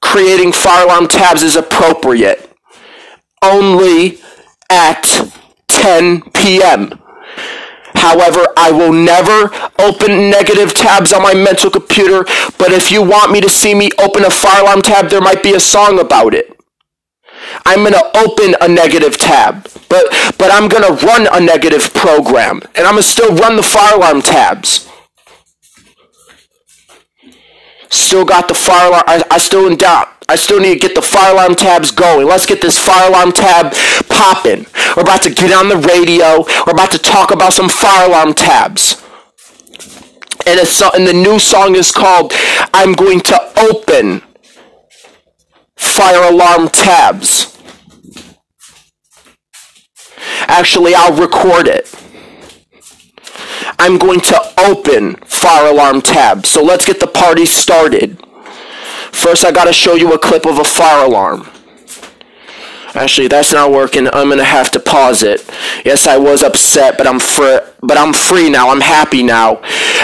Creating 0.00 0.52
fire 0.52 0.86
alarm 0.86 1.08
tabs 1.08 1.42
is 1.42 1.56
appropriate 1.56 2.50
only 3.42 4.18
at 4.70 5.32
10 5.68 6.22
p.m. 6.32 7.00
However, 7.94 8.46
I 8.56 8.70
will 8.70 8.92
never 8.92 9.50
open 9.78 10.30
negative 10.30 10.74
tabs 10.74 11.12
on 11.12 11.22
my 11.22 11.34
mental 11.34 11.70
computer, 11.70 12.24
but 12.58 12.72
if 12.72 12.90
you 12.90 13.02
want 13.02 13.32
me 13.32 13.40
to 13.40 13.50
see 13.50 13.74
me 13.74 13.90
open 13.98 14.24
a 14.24 14.30
fire 14.30 14.62
alarm 14.62 14.82
tab, 14.82 15.10
there 15.10 15.20
might 15.20 15.42
be 15.42 15.54
a 15.54 15.60
song 15.60 15.98
about 15.98 16.34
it. 16.34 16.56
I'm 17.66 17.84
gonna 17.84 18.02
open 18.14 18.54
a 18.60 18.68
negative 18.68 19.16
tab, 19.16 19.68
but 19.88 20.06
but 20.38 20.52
I'm 20.52 20.68
gonna 20.68 20.92
run 20.92 21.26
a 21.32 21.40
negative 21.40 21.92
program, 21.94 22.60
and 22.74 22.86
I'm 22.86 22.92
gonna 22.94 23.02
still 23.02 23.34
run 23.34 23.56
the 23.56 23.62
fire 23.62 23.96
alarm 23.96 24.22
tabs. 24.22 24.89
Still 27.90 28.24
got 28.24 28.48
the 28.48 28.54
fire 28.54 28.88
alarm. 28.88 29.04
I, 29.06 29.22
I 29.30 29.38
still 29.38 29.66
in 29.66 29.76
doubt. 29.76 30.08
I 30.28 30.36
still 30.36 30.60
need 30.60 30.74
to 30.74 30.80
get 30.80 30.94
the 30.94 31.02
fire 31.02 31.32
alarm 31.32 31.56
tabs 31.56 31.90
going. 31.90 32.26
Let's 32.26 32.46
get 32.46 32.60
this 32.60 32.78
fire 32.78 33.08
alarm 33.08 33.32
tab 33.32 33.74
popping. 34.08 34.64
We're 34.96 35.02
about 35.02 35.22
to 35.22 35.30
get 35.30 35.52
on 35.52 35.68
the 35.68 35.76
radio. 35.76 36.44
We're 36.66 36.72
about 36.72 36.92
to 36.92 36.98
talk 36.98 37.32
about 37.32 37.52
some 37.52 37.68
fire 37.68 38.08
alarm 38.08 38.34
tabs. 38.34 39.02
And, 40.46 40.58
it's, 40.58 40.80
and 40.80 41.06
the 41.06 41.12
new 41.12 41.38
song 41.38 41.74
is 41.74 41.90
called 41.90 42.32
I'm 42.72 42.92
Going 42.92 43.20
to 43.20 43.52
Open 43.58 44.22
Fire 45.76 46.32
Alarm 46.32 46.68
Tabs. 46.68 47.58
Actually, 50.42 50.94
I'll 50.94 51.20
record 51.20 51.66
it. 51.66 51.92
I'm 53.80 53.96
going 53.96 54.20
to 54.20 54.38
open 54.58 55.14
fire 55.24 55.72
alarm 55.72 56.02
tab. 56.02 56.44
So 56.44 56.62
let's 56.62 56.84
get 56.84 57.00
the 57.00 57.06
party 57.06 57.46
started. 57.46 58.22
First, 59.10 59.42
I 59.42 59.52
gotta 59.52 59.72
show 59.72 59.94
you 59.94 60.12
a 60.12 60.18
clip 60.18 60.44
of 60.44 60.58
a 60.58 60.64
fire 60.64 61.06
alarm. 61.06 61.48
Actually, 62.94 63.28
that's 63.28 63.52
not 63.54 63.70
working. 63.70 64.06
I'm 64.12 64.28
gonna 64.28 64.44
have 64.44 64.70
to 64.72 64.80
pause 64.80 65.22
it. 65.22 65.48
Yes, 65.82 66.06
I 66.06 66.18
was 66.18 66.42
upset, 66.42 66.98
but 66.98 67.06
I'm 67.06 67.18
free. 67.18 67.58
But 67.80 67.96
I'm 67.96 68.12
free 68.12 68.50
now. 68.50 68.68
I'm 68.68 68.82
happy 68.82 69.22
now. 69.22 69.60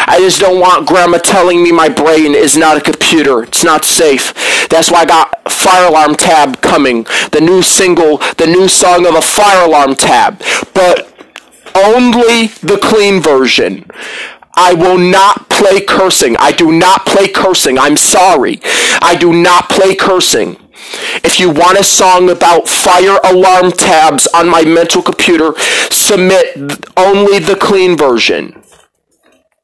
I 0.07 0.21
just 0.21 0.41
don't 0.41 0.59
want 0.59 0.89
Grandma 0.89 1.19
telling 1.19 1.63
me 1.63 1.71
my 1.71 1.91
brain 1.91 2.35
is 2.35 2.57
not 2.57 2.79
a 2.79 2.81
computer. 2.81 3.43
It's 3.43 3.63
not 3.63 3.85
safe. 3.85 4.33
That's 4.71 4.91
why 4.91 5.01
I 5.01 5.05
got 5.05 5.53
Fire 5.53 5.89
Alarm 5.89 6.15
Tab 6.15 6.63
coming. 6.63 7.03
The 7.33 7.43
new 7.43 7.61
single, 7.61 8.19
the 8.39 8.47
new 8.47 8.69
song 8.69 9.05
of 9.05 9.15
a 9.15 9.21
Fire 9.21 9.67
Alarm 9.67 9.97
Tab. 9.97 10.43
But 10.73 11.06
only 11.77 12.49
the 12.63 12.79
clean 12.83 13.21
version. 13.21 13.85
I 14.57 14.73
will 14.73 14.99
not 14.99 15.51
play 15.51 15.81
cursing. 15.81 16.37
I 16.39 16.51
do 16.51 16.73
not 16.73 17.05
play 17.05 17.29
cursing. 17.29 17.79
I'm 17.79 17.97
sorry. 17.97 18.61
I 19.03 19.17
do 19.19 19.33
not 19.33 19.69
play 19.69 19.95
cursing. 19.95 20.57
If 21.25 21.39
you 21.39 21.51
want 21.51 21.79
a 21.79 21.85
song 21.85 22.31
about 22.31 22.69
fire 22.69 23.19
alarm 23.25 23.73
tabs 23.73 24.27
on 24.29 24.49
my 24.49 24.63
mental 24.65 25.03
computer, 25.03 25.53
submit 25.91 26.57
only 26.97 27.39
the 27.39 27.57
clean 27.61 27.97
version. 27.97 28.63